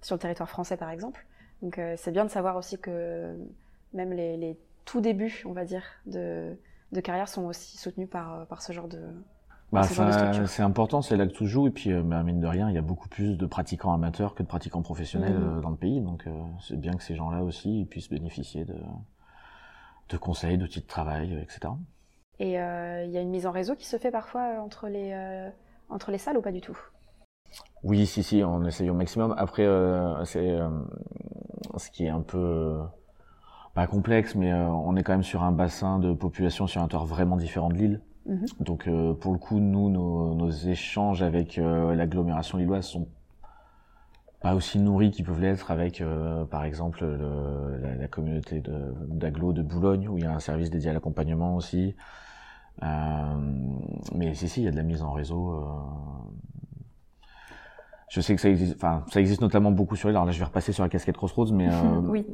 sur 0.02 0.16
le 0.16 0.20
territoire 0.20 0.50
français, 0.50 0.78
par 0.78 0.90
exemple. 0.90 1.26
Donc, 1.62 1.78
c'est 1.98 2.12
bien 2.12 2.24
de 2.24 2.30
savoir 2.30 2.56
aussi 2.56 2.80
que 2.80 3.36
même 3.94 4.14
les, 4.14 4.38
les 4.38 4.58
tout 4.86 5.02
débuts, 5.02 5.44
on 5.46 5.52
va 5.52 5.66
dire, 5.66 5.84
de 6.06 6.56
de 6.94 7.02
carrière 7.02 7.28
sont 7.28 7.44
aussi 7.46 7.78
soutenus 7.78 8.10
par 8.10 8.48
par 8.48 8.62
ce 8.62 8.72
genre 8.72 8.88
de 8.88 9.02
Bah, 9.72 9.84
structure. 9.84 10.48
c'est 10.48 10.64
important, 10.64 11.02
c'est 11.02 11.16
là 11.18 11.28
que 11.28 11.32
tout 11.32 11.46
joue. 11.46 11.68
Et 11.68 11.72
puis, 11.72 11.92
euh, 11.92 12.02
bah, 12.02 12.24
mine 12.24 12.40
de 12.40 12.48
rien, 12.48 12.70
il 12.70 12.76
y 12.76 12.78
a 12.78 12.82
beaucoup 12.82 13.08
plus 13.10 13.38
de 13.38 13.46
pratiquants 13.46 13.94
amateurs 13.94 14.34
que 14.36 14.44
de 14.44 14.48
pratiquants 14.48 14.82
professionnels 14.82 15.34
Mhm. 15.34 15.58
euh, 15.58 15.62
dans 15.62 15.70
le 15.70 15.76
pays. 15.78 16.02
Donc, 16.02 16.26
euh, 16.28 16.32
c'est 16.60 16.80
bien 16.80 16.94
que 16.94 17.04
ces 17.04 17.16
gens-là 17.16 17.44
aussi 17.44 17.86
puissent 17.90 18.10
bénéficier 18.10 18.66
de, 18.66 18.76
de 20.10 20.18
conseils, 20.18 20.58
d'outils 20.58 20.82
de 20.82 20.88
travail, 20.88 21.34
etc. 21.42 21.78
Et 22.40 22.60
euh, 22.60 23.04
il 23.06 23.12
y 23.12 23.18
a 23.18 23.22
une 23.22 23.30
mise 23.30 23.46
en 23.46 23.52
réseau 23.52 23.76
qui 23.76 23.86
se 23.86 23.98
fait 23.98 24.12
parfois 24.12 24.60
entre 24.62 24.88
les, 24.88 25.12
euh, 25.14 25.50
entre 25.90 26.12
les 26.12 26.18
salles 26.18 26.38
ou 26.38 26.42
pas 26.42 26.52
du 26.52 26.62
tout? 26.62 26.78
Oui, 27.84 28.06
si, 28.06 28.24
si, 28.24 28.44
on 28.44 28.64
essaye 28.66 28.90
au 28.90 28.94
maximum. 28.94 29.34
Après, 29.38 29.66
euh, 29.66 30.24
c'est 30.26 30.58
ce 31.78 31.90
qui 31.92 32.06
est 32.06 32.10
un 32.10 32.22
peu 32.22 32.78
pas 33.74 33.88
complexe, 33.88 34.36
mais 34.36 34.54
on 34.54 34.96
est 34.96 35.04
quand 35.04 35.14
même 35.14 35.24
sur 35.24 35.44
un 35.44 35.52
bassin 35.52 36.00
de 36.00 36.14
population 36.14 36.68
sur 36.68 36.82
un 36.82 36.88
territoire 36.88 37.06
vraiment 37.06 37.38
différent 37.38 37.70
de 37.70 37.76
l'île. 37.76 38.02
Mhm. 38.30 38.46
Donc, 38.60 38.88
euh, 38.88 39.14
pour 39.14 39.34
le 39.34 39.40
coup, 39.40 39.60
nous, 39.60 39.90
nos, 39.90 40.50
échanges 40.50 41.24
avec 41.24 41.58
euh, 41.58 41.96
l'agglomération 41.96 42.58
lilloise 42.58 42.86
sont 42.86 43.08
pas 44.42 44.56
aussi 44.56 44.80
nourris 44.80 45.12
qu'ils 45.12 45.26
peuvent 45.26 45.42
l'être 45.42 45.72
avec, 45.72 46.00
euh, 46.00 46.46
par 46.46 46.64
exemple, 46.64 47.04
le- 47.04 47.98
la, 48.00 48.08
communauté 48.08 48.62
de- 48.62 48.94
d'agglo 49.08 49.52
de, 49.52 49.62
Boulogne, 49.64 50.08
où 50.08 50.18
il 50.18 50.24
y 50.24 50.28
a 50.28 50.34
un 50.34 50.40
service 50.40 50.70
dédié 50.70 50.92
à 50.92 50.94
l'accompagnement 50.94 51.56
aussi. 51.56 51.96
Mais 54.16 54.34
si, 54.36 54.48
si, 54.48 54.62
il 54.62 54.66
y 54.66 54.68
a 54.68 54.72
de 54.72 54.78
la 54.78 54.84
mise 54.84 55.02
en 55.02 55.12
réseau. 55.12 55.66
Euh, 58.10 58.16
je 58.16 58.22
sais 58.22 58.36
que 58.36 58.42
ça 58.42 58.50
existe, 58.50 58.76
enfin, 58.76 59.04
ça 59.12 59.20
existe 59.20 59.42
notamment 59.42 59.72
beaucoup 59.72 59.96
sur 59.96 60.08
l'île. 60.10 60.16
Alors 60.16 60.26
là, 60.26 60.32
je 60.32 60.40
vais 60.40 60.46
repasser 60.46 60.72
sur 60.72 60.84
la 60.84 60.90
casquette 60.90 61.16
Crossroads, 61.18 61.52
mais 61.54 61.68
euh, 61.70 61.72
Oui. 62.10 62.26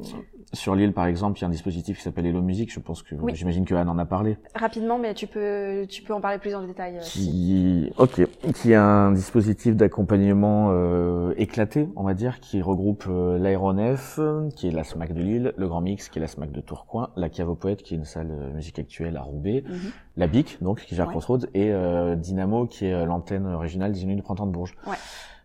sur 0.52 0.74
l'île, 0.74 0.92
par 0.92 1.06
exemple, 1.06 1.38
il 1.38 1.42
y 1.42 1.44
a 1.44 1.48
un 1.48 1.50
dispositif 1.50 1.98
qui 1.98 2.02
s'appelle 2.02 2.26
Hello 2.26 2.40
Music. 2.42 2.72
Je 2.72 2.80
pense 2.80 3.02
que, 3.02 3.14
Oui. 3.16 3.32
j'imagine 3.34 3.64
que 3.64 3.74
Anne 3.74 3.88
en 3.88 3.98
a 3.98 4.06
parlé. 4.06 4.38
Rapidement, 4.54 4.98
mais 4.98 5.12
tu 5.14 5.26
peux, 5.26 5.86
tu 5.88 6.02
peux 6.02 6.14
en 6.14 6.20
parler 6.20 6.38
plus 6.38 6.54
en 6.54 6.66
détail. 6.66 6.96
euh. 6.96 7.00
Qui, 7.02 7.90
ok, 7.98 8.22
qui 8.54 8.74
a 8.74 8.82
un 8.82 9.12
dispositif 9.12 9.76
d'accompagnement 9.76 10.68
euh, 10.70 11.34
éclaté, 11.36 11.88
on 11.96 12.04
va 12.04 12.14
dire, 12.14 12.40
qui 12.40 12.62
regroupe 12.62 13.04
euh, 13.08 13.38
l'aéronef, 13.38 14.16
euh, 14.18 14.48
qui 14.56 14.68
est 14.68 14.70
la 14.70 14.84
SMAC 14.84 15.12
de 15.12 15.20
Lille, 15.20 15.52
le 15.56 15.68
Grand 15.68 15.80
Mix, 15.82 16.08
qui 16.08 16.18
est 16.18 16.22
la 16.22 16.28
SMAC 16.28 16.52
de 16.52 16.60
Tourcoing, 16.60 17.10
la 17.16 17.28
Cave 17.28 17.50
aux 17.50 17.54
Poètes, 17.54 17.82
qui 17.82 17.94
est 17.94 17.98
une 17.98 18.04
salle 18.04 18.28
de 18.28 18.52
musique 18.54 18.78
actuelle 18.78 19.16
à 19.16 19.22
Roubaix, 19.22 19.62
Mhm. 19.66 19.76
la 20.16 20.26
BIC, 20.26 20.58
donc, 20.62 20.80
qui 20.80 20.94
gère 20.94 21.06
Ouais. 21.06 21.12
Crossroads, 21.12 21.46
et 21.54 21.70
euh, 21.72 22.14
Dynamo, 22.16 22.66
qui 22.66 22.86
est 22.86 22.92
euh, 22.94 23.04
l'antenne 23.04 23.46
régionale 23.54 23.92
des 23.92 24.02
Unis 24.04 24.16
du 24.16 24.22
Printemps 24.22 24.46
de 24.46 24.52
Bourges. 24.52 24.74
Ouais. 24.86 24.94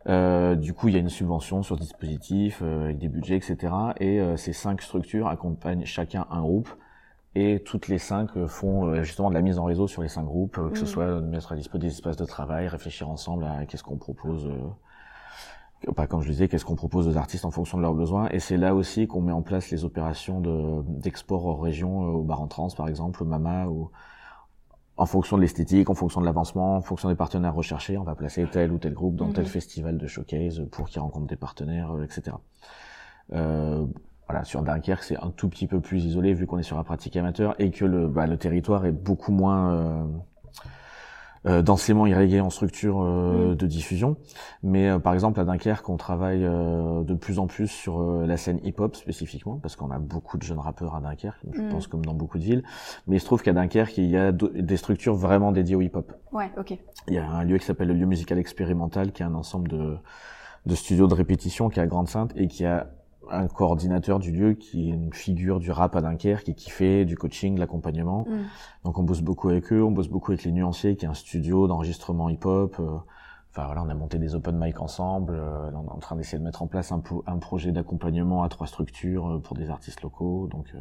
Euh, 0.07 0.55
du 0.55 0.73
coup, 0.73 0.87
il 0.87 0.93
y 0.95 0.97
a 0.97 0.99
une 0.99 1.09
subvention 1.09 1.61
sur 1.63 1.77
dispositif, 1.77 2.61
euh, 2.63 2.85
avec 2.85 2.97
des 2.97 3.07
budgets, 3.07 3.35
etc. 3.37 3.73
Et 3.99 4.19
euh, 4.19 4.35
ces 4.37 4.53
cinq 4.53 4.81
structures 4.81 5.27
accompagnent 5.27 5.85
chacun 5.85 6.25
un 6.31 6.41
groupe. 6.41 6.69
Et 7.35 7.61
toutes 7.63 7.87
les 7.87 7.97
cinq 7.99 8.35
euh, 8.35 8.47
font 8.47 8.85
euh, 8.87 9.03
justement 9.03 9.29
de 9.29 9.35
la 9.35 9.41
mise 9.41 9.57
en 9.59 9.63
réseau 9.63 9.87
sur 9.87 10.01
les 10.01 10.09
cinq 10.09 10.23
groupes, 10.23 10.57
euh, 10.57 10.69
que 10.69 10.77
ce 10.77 10.83
Mhm. 10.83 10.89
soit 10.89 11.07
de 11.21 11.27
mettre 11.27 11.51
à 11.51 11.55
disposition 11.55 11.87
des 11.87 11.93
espaces 11.93 12.17
de 12.17 12.25
travail, 12.25 12.67
réfléchir 12.67 13.09
ensemble 13.09 13.45
à 13.45 13.65
qu'est-ce 13.65 13.83
qu'on 13.83 13.95
propose, 13.97 14.47
euh, 15.87 15.91
pas 15.93 16.07
comme 16.07 16.21
je 16.21 16.29
disais, 16.29 16.47
qu'est-ce 16.47 16.65
qu'on 16.65 16.75
propose 16.75 17.07
aux 17.07 17.17
artistes 17.17 17.45
en 17.45 17.51
fonction 17.51 17.77
de 17.77 17.83
leurs 17.83 17.93
besoins. 17.93 18.27
Et 18.31 18.39
c'est 18.39 18.57
là 18.57 18.75
aussi 18.75 19.07
qu'on 19.07 19.21
met 19.21 19.31
en 19.31 19.41
place 19.43 19.71
les 19.71 19.85
opérations 19.85 20.41
de- 20.41 20.81
d'export 20.87 21.45
hors 21.45 21.61
région, 21.61 22.03
euh, 22.03 22.11
au 22.17 22.23
bar 22.23 22.41
en 22.41 22.47
trans 22.47 22.67
par 22.75 22.87
exemple, 22.89 23.23
au 23.23 23.25
Mama, 23.25 23.67
ou 23.67 23.89
en 25.01 25.07
fonction 25.07 25.35
de 25.35 25.41
l'esthétique, 25.41 25.89
en 25.89 25.95
fonction 25.95 26.21
de 26.21 26.25
l'avancement, 26.27 26.75
en 26.75 26.81
fonction 26.81 27.09
des 27.09 27.15
partenaires 27.15 27.55
recherchés, 27.55 27.97
on 27.97 28.03
va 28.03 28.13
placer 28.13 28.45
tel 28.51 28.71
ou 28.71 28.77
tel 28.77 28.93
groupe 28.93 29.15
dans 29.15 29.31
tel 29.31 29.45
Mhm. 29.45 29.49
festival 29.49 29.97
de 29.97 30.05
showcase 30.05 30.61
pour 30.71 30.89
qu'ils 30.89 31.01
rencontrent 31.01 31.25
des 31.25 31.35
partenaires, 31.35 31.91
euh, 31.95 32.03
etc. 32.03 32.37
Euh, 33.33 33.83
voilà, 34.27 34.43
sur 34.43 34.61
Dunkerque, 34.61 35.01
c'est 35.03 35.17
un 35.17 35.31
tout 35.31 35.49
petit 35.49 35.65
peu 35.65 35.79
plus 35.79 36.05
isolé 36.05 36.35
vu 36.35 36.45
qu'on 36.45 36.59
est 36.59 36.63
sur 36.63 36.77
la 36.77 36.83
pratique 36.83 37.17
amateur 37.17 37.55
et 37.59 37.71
que 37.71 37.83
le, 37.83 38.07
bah, 38.07 38.27
le 38.27 38.37
territoire 38.37 38.85
est 38.85 38.91
beaucoup 38.91 39.31
moins 39.31 40.07
euh, 41.47 41.61
densément 41.63 42.05
irrigué 42.05 42.39
en 42.39 42.49
structure 42.51 43.01
euh, 43.01 43.53
Mm. 43.53 43.55
de 43.55 43.65
diffusion. 43.67 44.15
Mais 44.63 44.89
euh, 44.89 44.99
par 44.99 45.13
exemple 45.13 45.39
à 45.39 45.43
Dunkerque, 45.43 45.89
on 45.89 45.97
travaille 45.97 46.43
euh, 46.45 47.03
de 47.03 47.13
plus 47.15 47.39
en 47.39 47.47
plus 47.47 47.67
sur 47.67 47.99
euh, 48.01 48.25
la 48.27 48.37
scène 48.37 48.59
hip-hop 48.63 48.95
spécifiquement 48.95 49.57
parce 49.57 49.75
qu'on 49.75 49.89
a 49.91 49.97
beaucoup 49.99 50.37
de 50.37 50.43
jeunes 50.43 50.59
rappeurs 50.59 50.93
à 50.95 51.01
Dunkerque, 51.01 51.39
je 51.51 51.61
Mm. 51.61 51.69
pense 51.69 51.87
comme 51.87 52.05
dans 52.05 52.13
beaucoup 52.13 52.37
de 52.37 52.43
villes. 52.43 52.63
Mais 53.07 53.15
il 53.15 53.19
se 53.19 53.25
trouve 53.25 53.41
qu'à 53.41 53.53
Dunkerque, 53.53 53.97
il 53.97 54.09
y 54.09 54.17
a 54.17 54.31
des 54.31 54.77
structures 54.77 55.15
vraiment 55.15 55.51
dédiées 55.51 55.75
au 55.75 55.81
hip-hop. 55.81 56.13
Ouais, 56.31 56.51
ok. 56.57 56.77
Il 57.07 57.13
y 57.15 57.17
a 57.17 57.27
un 57.27 57.43
lieu 57.43 57.57
qui 57.57 57.65
s'appelle 57.65 57.87
le 57.87 57.95
lieu 57.95 58.05
musical 58.05 58.37
expérimental, 58.37 59.11
qui 59.11 59.23
est 59.23 59.25
un 59.25 59.33
ensemble 59.33 59.67
de, 59.69 59.97
de 60.67 60.75
studios 60.75 61.07
de 61.07 61.15
répétition 61.15 61.69
qui 61.69 61.79
est 61.79 61.83
à 61.83 61.87
Grande-Sainte 61.87 62.33
et 62.35 62.47
qui 62.47 62.65
a 62.65 62.87
un 63.29 63.47
coordinateur 63.47 64.19
du 64.19 64.31
lieu 64.31 64.53
qui 64.53 64.89
est 64.89 64.93
une 64.93 65.13
figure 65.13 65.59
du 65.59 65.71
rap 65.71 65.95
à 65.95 66.01
Dunkerque 66.01 66.49
et 66.49 66.53
qui 66.53 66.69
fait 66.69 67.05
du 67.05 67.15
coaching, 67.17 67.55
de 67.55 67.59
l'accompagnement. 67.59 68.25
Mm. 68.27 68.43
Donc 68.85 68.97
on 68.97 69.03
bosse 69.03 69.21
beaucoup 69.21 69.49
avec 69.49 69.71
eux, 69.71 69.83
on 69.83 69.91
bosse 69.91 70.07
beaucoup 70.09 70.31
avec 70.31 70.43
les 70.43 70.51
nuanciers, 70.51 70.95
qui 70.95 71.05
est 71.05 71.09
un 71.09 71.13
studio 71.13 71.67
d'enregistrement 71.67 72.29
hip-hop. 72.29 72.75
euh, 72.79 72.97
Enfin 73.53 73.65
voilà, 73.65 73.83
on 73.83 73.89
a 73.89 73.93
monté 73.93 74.17
des 74.17 74.33
open 74.33 74.57
mic 74.57 74.79
ensemble. 74.81 75.33
euh, 75.35 75.69
on 75.73 75.85
est 75.85 75.91
en 75.91 75.97
train 75.99 76.15
d'essayer 76.15 76.39
de 76.39 76.43
mettre 76.43 76.61
en 76.63 76.67
place 76.67 76.91
un, 76.93 77.03
un 77.27 77.37
projet 77.37 77.71
d'accompagnement 77.73 78.43
à 78.43 78.49
trois 78.49 78.65
structures 78.65 79.27
euh, 79.29 79.39
pour 79.39 79.57
des 79.57 79.69
artistes 79.69 80.01
locaux. 80.01 80.47
Donc 80.49 80.67
euh, 80.73 80.79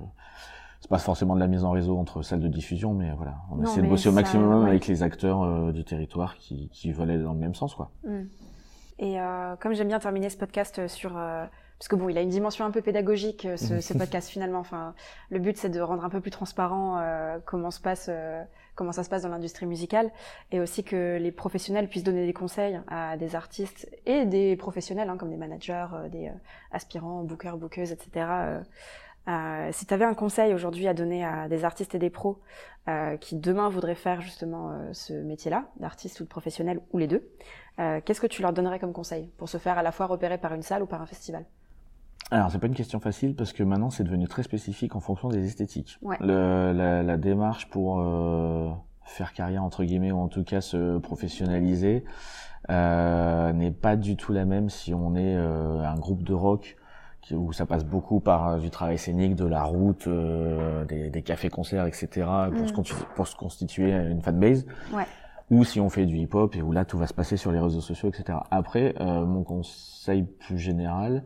c'est 0.81 0.89
pas 0.89 0.99
forcément 0.99 1.35
de 1.35 1.41
la 1.41 1.47
mise 1.49 1.65
en 1.65 1.73
réseau 1.73 1.99
entre 1.99 2.23
salles 2.23 2.41
de 2.41 2.49
diffusion, 2.49 2.95
mais 2.95 3.11
voilà, 3.17 3.35
on 3.51 3.57
Non, 3.57 3.63
essaie 3.65 3.83
de 3.83 3.89
bosser 3.89 4.09
au 4.09 4.13
ça- 4.13 4.17
maximum 4.21 4.63
ouais. 4.63 4.69
avec 4.71 4.87
les 4.87 5.03
acteurs 5.03 5.43
euh, 5.43 5.73
du 5.73 5.85
territoire 5.85 6.37
qui, 6.37 6.69
qui 6.71 6.93
veulent 6.93 7.11
aller 7.11 7.23
dans 7.23 7.33
le 7.35 7.39
même 7.41 7.55
sens, 7.57 7.75
quoi. 7.75 7.91
Mm. 8.05 8.21
Et 9.01 9.21
euh, 9.21 9.57
comme 9.57 9.73
j'aime 9.75 9.89
bien 9.89 9.99
terminer 9.99 10.31
ce 10.31 10.37
podcast 10.39 10.87
sur... 10.87 11.13
parce 11.81 11.89
que 11.89 11.97
bon, 11.97 12.11
il 12.11 12.19
a 12.19 12.21
une 12.21 12.29
dimension 12.29 12.67
un 12.67 12.71
peu 12.71 12.83
pédagogique, 12.83 13.47
euh, 13.47 13.57
ce, 13.57 13.81
ce 13.81 13.95
podcast 13.95 14.29
finalement. 14.29 14.59
Enfin, 14.59 14.95
le 15.31 15.39
but, 15.39 15.57
c'est 15.57 15.71
de 15.71 15.81
rendre 15.81 16.05
un 16.05 16.11
peu 16.11 16.21
plus 16.21 16.31
transparent 16.31 16.99
euh, 16.99 17.39
comment, 17.47 17.71
se 17.71 17.81
passe, 17.81 18.11
euh, 18.13 18.43
comment 18.75 18.93
ça 18.93 19.03
se 19.03 19.09
passe 19.09 19.23
dans 19.23 19.31
l'industrie 19.31 19.65
musicale 19.65 20.11
et 20.53 20.61
aussi 20.61 20.85
que 20.85 21.17
les 21.17 21.33
professionnels 21.33 21.89
puissent 21.89 22.05
donner 22.05 22.27
des 22.27 22.35
conseils 22.35 22.79
à 22.89 23.17
des 23.17 23.35
artistes 23.35 23.89
et 24.05 24.27
des 24.27 24.57
professionnels, 24.57 25.09
hein, 25.09 25.17
comme 25.17 25.31
des 25.31 25.39
managers, 25.39 25.87
euh, 25.95 26.09
des 26.11 26.29
euh, 26.29 26.33
aspirants, 26.71 27.25
bookers, 27.25 27.57
bookeuses, 27.57 27.93
etc. 27.93 28.27
Si 29.73 29.87
tu 29.87 29.95
avais 29.95 30.05
un 30.05 30.15
conseil 30.15 30.53
aujourd'hui 30.53 30.87
à 30.87 30.93
donner 30.93 31.25
à 31.25 31.49
des 31.49 31.65
artistes 31.65 31.95
et 31.95 31.99
des 31.99 32.11
pros 32.11 32.41
euh, 32.89 33.17
qui 33.17 33.37
demain 33.37 33.69
voudraient 33.71 33.95
faire 33.95 34.21
justement 34.21 34.73
ce 34.93 35.13
métier-là, 35.13 35.67
d'artiste 35.77 36.21
ou 36.21 36.25
de 36.25 36.29
professionnel, 36.29 36.81
ou 36.93 36.99
les 36.99 37.07
deux, 37.07 37.31
euh, 37.79 38.01
qu'est-ce 38.05 38.21
que 38.21 38.27
tu 38.27 38.43
leur 38.43 38.53
donnerais 38.53 38.79
comme 38.79 38.93
conseil 38.93 39.31
pour 39.39 39.49
se 39.49 39.59
faire 39.59 39.79
à 39.79 39.83
la 39.83 39.93
fois 39.93 40.07
repérer 40.07 40.39
par 40.39 40.53
une 40.53 40.63
salle 40.63 40.83
ou 40.83 40.87
par 40.87 41.01
un 41.01 41.07
festival? 41.07 41.45
Alors, 42.31 42.51
c'est 42.51 42.59
pas 42.59 42.67
une 42.69 42.75
question 42.75 43.01
facile 43.01 43.35
parce 43.35 43.53
que 43.53 43.63
maintenant, 43.63 43.91
c'est 43.91 44.05
devenu 44.05 44.29
très 44.29 44.43
spécifique 44.43 44.95
en 44.95 45.01
fonction 45.01 45.29
des 45.29 45.45
esthétiques. 45.45 45.99
Ouais. 46.03 46.17
Le, 46.21 46.73
la, 46.73 47.03
la 47.03 47.17
démarche 47.17 47.69
pour 47.71 48.01
euh, 48.01 48.71
faire 49.05 49.33
carrière, 49.33 49.65
entre 49.65 49.83
guillemets, 49.85 50.13
ou 50.13 50.19
en 50.21 50.29
tout 50.29 50.45
cas 50.45 50.61
se 50.61 50.99
professionnaliser, 50.99 52.05
euh, 52.71 53.53
n'est 53.53 53.73
pas 53.73 53.97
du 53.97 54.17
tout 54.17 54.33
la 54.33 54.45
même 54.45 54.69
si 54.71 54.95
on 54.95 55.17
est 55.17 55.35
euh, 55.37 55.83
un 55.85 55.97
groupe 55.97 56.23
de 56.23 56.35
rock 56.35 56.77
qui, 57.21 57.35
où 57.35 57.53
ça 57.53 57.67
passe 57.67 57.85
beaucoup 57.85 58.21
par 58.21 58.49
euh, 58.49 58.59
du 58.59 58.71
travail 58.71 58.97
scénique, 58.99 59.35
de 59.35 59.45
la 59.47 59.65
route, 59.65 60.07
euh, 60.07 60.85
des, 60.85 61.11
des 61.11 61.23
cafés-concerts, 61.23 61.87
etc., 61.87 62.09
pour, 62.55 62.63
Mm. 62.63 62.69
se, 62.69 62.73
constitu- 62.73 63.15
pour 63.17 63.27
se 63.27 63.35
constituer 63.37 63.91
une 63.93 64.23
fanbase. 64.23 64.67
Ouais. 64.95 65.05
Ou 65.51 65.65
si 65.65 65.81
on 65.81 65.91
fait 65.91 66.07
du 66.07 66.17
hip-hop 66.17 66.55
et 66.55 66.63
où 66.63 66.71
là, 66.71 66.85
tout 66.85 66.97
va 66.97 67.09
se 67.09 67.15
passer 67.15 67.37
sur 67.37 67.51
les 67.51 67.59
réseaux 67.59 67.81
sociaux, 67.81 68.09
etc. 68.09 68.39
Après, 68.53 68.95
euh, 69.01 69.27
mon 69.27 69.43
conseil 69.43 70.23
plus 70.23 70.59
général, 70.59 71.25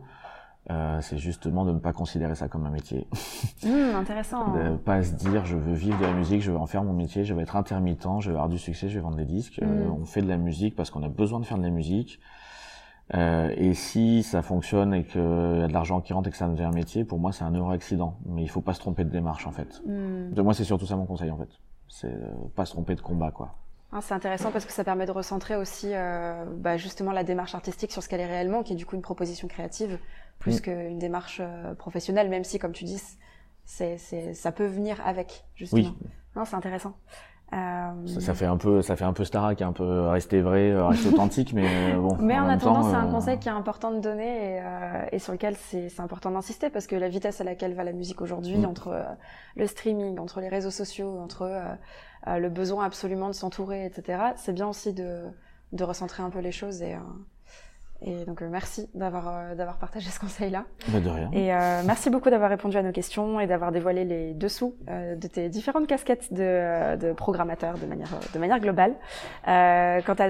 euh, 0.71 0.99
c'est 1.01 1.17
justement 1.17 1.63
de 1.65 1.71
ne 1.71 1.79
pas 1.79 1.93
considérer 1.93 2.33
ça 2.35 2.47
comme 2.47 2.65
un 2.65 2.71
métier. 2.71 3.07
Hum, 3.65 3.95
Intéressant. 3.95 4.51
De 4.53 4.75
pas 4.77 5.03
se 5.03 5.13
dire 5.13 5.45
je 5.45 5.57
veux 5.57 5.73
vivre 5.75 5.99
de 5.99 6.05
la 6.05 6.13
musique, 6.13 6.41
je 6.41 6.51
veux 6.51 6.57
en 6.57 6.65
faire 6.65 6.83
mon 6.83 6.93
métier, 6.93 7.23
je 7.23 7.33
vais 7.33 7.43
être 7.43 7.55
intermittent, 7.55 8.07
je 8.19 8.29
vais 8.29 8.35
avoir 8.35 8.49
du 8.49 8.57
succès, 8.57 8.89
je 8.89 8.95
vais 8.95 9.01
vendre 9.01 9.17
des 9.17 9.25
disques. 9.25 9.59
Euh, 9.61 9.65
Mm. 9.87 9.91
on 10.01 10.05
fait 10.05 10.21
de 10.21 10.27
la 10.27 10.37
musique 10.37 10.75
parce 10.75 10.89
qu'on 10.89 11.03
a 11.03 11.09
besoin 11.09 11.39
de 11.39 11.45
faire 11.45 11.57
de 11.57 11.63
la 11.63 11.69
musique. 11.69 12.19
Euh, 13.13 13.53
et 13.55 13.75
si 13.75 14.23
ça 14.23 14.41
fonctionne 14.41 14.93
et 14.95 15.03
qu'il 15.03 15.21
y 15.21 15.63
a 15.63 15.67
de 15.67 15.73
l'argent 15.73 16.01
qui 16.01 16.11
rentre 16.13 16.27
et 16.27 16.31
que 16.31 16.37
ça 16.37 16.47
devient 16.47 16.63
un 16.63 16.71
métier, 16.71 17.03
pour 17.03 17.19
moi 17.19 17.31
c'est 17.31 17.43
un 17.43 17.53
heureux 17.53 17.73
accident. 17.73 18.17
Mais 18.25 18.41
il 18.41 18.47
faut 18.49 18.61
pas 18.61 18.73
se 18.73 18.79
tromper 18.79 19.03
de 19.03 19.11
démarche 19.11 19.45
en 19.45 19.51
fait. 19.51 19.81
Hum, 19.87 20.31
De 20.31 20.41
moi 20.41 20.53
c'est 20.55 20.63
surtout 20.63 20.87
ça 20.87 20.95
mon 20.95 21.05
conseil 21.05 21.29
en 21.29 21.37
fait. 21.37 21.49
c'est 21.87 22.11
pas 22.55 22.65
se 22.65 22.71
tromper 22.71 22.95
de 22.95 23.01
combat, 23.01 23.29
quoi. 23.29 23.53
Ah, 23.91 23.99
c'est 24.01 24.15
intéressant 24.15 24.51
parce 24.51 24.65
que 24.65 24.73
ça 24.73 24.83
permet 24.83 25.05
de 25.05 25.11
recentrer 25.11 25.55
aussi 25.55 25.91
bah, 26.57 26.75
justement 26.75 27.11
la 27.13 27.23
démarche 27.23 27.53
artistique 27.55 27.91
sur 27.91 28.01
ce 28.03 28.09
qu'elle 28.09 28.19
est 28.19 28.25
réellement, 28.25 28.63
qui 28.63 28.73
est 28.73 28.75
du 28.75 28.85
coup 28.85 28.95
une 28.95 29.01
proposition 29.03 29.47
créative 29.47 29.99
plus 30.39 30.59
mm. 30.59 30.61
qu'une 30.61 30.99
démarche 30.99 31.41
professionnelle, 31.77 32.29
même 32.29 32.43
si, 32.43 32.59
comme 32.59 32.73
tu 32.73 32.83
dis, 32.83 33.01
c'est, 33.65 33.97
ça 34.33 34.51
peut 34.51 34.67
venir 34.67 35.01
avec 35.05 35.45
justement. 35.55 35.81
Oui. 35.81 36.09
Non, 36.35 36.45
c'est 36.45 36.55
intéressant. 36.55 36.93
Euh... 37.53 38.07
Ça, 38.07 38.21
ça, 38.21 38.33
fait 38.33 38.45
un 38.45 38.57
peu, 38.57 38.81
ça 38.81 38.95
fait 38.95 39.05
un 39.05 39.13
peu 39.13 39.23
Starac, 39.23 39.61
un 39.61 39.71
peu 39.71 40.07
rester 40.07 40.41
vrai, 40.41 40.71
euh, 40.71 40.87
rester 40.87 41.09
authentique, 41.09 41.53
mais 41.53 41.93
euh, 41.93 41.99
bon. 41.99 42.17
Mais 42.19 42.37
en, 42.37 42.45
en 42.45 42.49
attendant, 42.49 42.83
c'est 42.83 42.95
un 42.95 43.07
euh, 43.07 43.11
conseil 43.11 43.37
qui 43.37 43.47
est 43.47 43.51
important 43.51 43.91
de 43.91 43.99
donner 43.99 44.55
et, 44.55 44.61
euh, 44.61 45.05
et 45.11 45.19
sur 45.19 45.31
lequel 45.31 45.55
c'est 45.55 45.99
important 45.99 46.31
d'insister 46.31 46.69
parce 46.69 46.87
que 46.87 46.95
la 46.95 47.07
vitesse 47.07 47.41
à 47.41 47.43
laquelle 47.43 47.75
va 47.75 47.83
la 47.83 47.93
musique 47.93 48.21
aujourd'hui, 48.21 48.57
mm. 48.57 48.65
entre 48.65 49.05
le 49.55 49.67
streaming, 49.67 50.17
entre 50.19 50.41
les 50.41 50.49
réseaux 50.49 50.71
sociaux, 50.71 51.17
entre 51.19 51.77
le 52.27 52.49
besoin 52.49 52.85
absolument 52.85 53.27
de 53.27 53.33
s'entourer, 53.33 53.85
etc. 53.85 54.33
C'est 54.35 54.53
bien 54.53 54.67
aussi 54.67 54.93
de, 54.93 55.25
de 55.71 55.83
recentrer 55.83 56.23
un 56.23 56.31
peu 56.31 56.39
les 56.39 56.51
choses 56.51 56.81
et 56.81 56.97
et 58.01 58.25
donc 58.25 58.41
euh, 58.41 58.49
merci 58.51 58.89
d'avoir 58.93 59.27
euh, 59.29 59.55
d'avoir 59.55 59.77
partagé 59.77 60.09
ce 60.09 60.19
conseil-là. 60.19 60.65
Bah 60.89 60.99
de 60.99 61.09
rien. 61.09 61.29
Et 61.31 61.53
euh, 61.53 61.81
merci 61.85 62.09
beaucoup 62.09 62.29
d'avoir 62.29 62.49
répondu 62.49 62.77
à 62.77 62.83
nos 62.83 62.91
questions 62.91 63.39
et 63.39 63.47
d'avoir 63.47 63.71
dévoilé 63.71 64.03
les 64.03 64.33
dessous 64.33 64.75
euh, 64.89 65.15
de 65.15 65.27
tes 65.27 65.47
différentes 65.49 65.87
casquettes 65.87 66.33
de, 66.33 66.41
euh, 66.41 66.95
de 66.97 67.13
programmateur 67.13 67.77
de 67.77 67.85
manière 67.85 68.09
de 68.33 68.39
manière 68.39 68.59
globale. 68.59 68.93
quant 69.45 70.15
à 70.19 70.27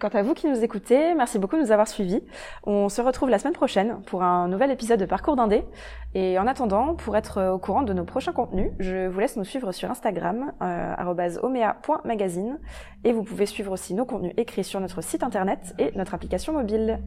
quant 0.00 0.08
à 0.08 0.22
vous 0.22 0.34
qui 0.34 0.48
nous 0.48 0.64
écoutez, 0.64 1.14
merci 1.14 1.38
beaucoup 1.38 1.56
de 1.56 1.62
nous 1.62 1.72
avoir 1.72 1.86
suivis. 1.86 2.22
On 2.64 2.88
se 2.88 3.02
retrouve 3.02 3.28
la 3.28 3.38
semaine 3.38 3.54
prochaine 3.54 4.00
pour 4.06 4.22
un 4.22 4.48
nouvel 4.48 4.70
épisode 4.70 4.98
de 4.98 5.06
Parcours 5.06 5.36
d'Indé. 5.36 5.64
Et 6.14 6.38
en 6.38 6.46
attendant, 6.46 6.94
pour 6.94 7.16
être 7.16 7.52
au 7.52 7.58
courant 7.58 7.82
de 7.82 7.92
nos 7.94 8.04
prochains 8.04 8.32
contenus, 8.32 8.70
je 8.78 9.06
vous 9.06 9.18
laisse 9.18 9.36
nous 9.36 9.44
suivre 9.44 9.72
sur 9.72 9.90
Instagram 9.90 10.52
@omea.magazine 11.42 12.58
et 13.04 13.12
vous 13.12 13.22
pouvez 13.22 13.46
suivre 13.46 13.72
aussi 13.72 13.94
nos 13.94 14.04
contenus 14.04 14.34
écrits 14.36 14.64
sur 14.64 14.80
notre 14.80 15.00
site 15.00 15.22
internet 15.22 15.74
et 15.78 15.90
notre 15.96 16.14
application 16.14 16.52
mobile. 16.52 16.98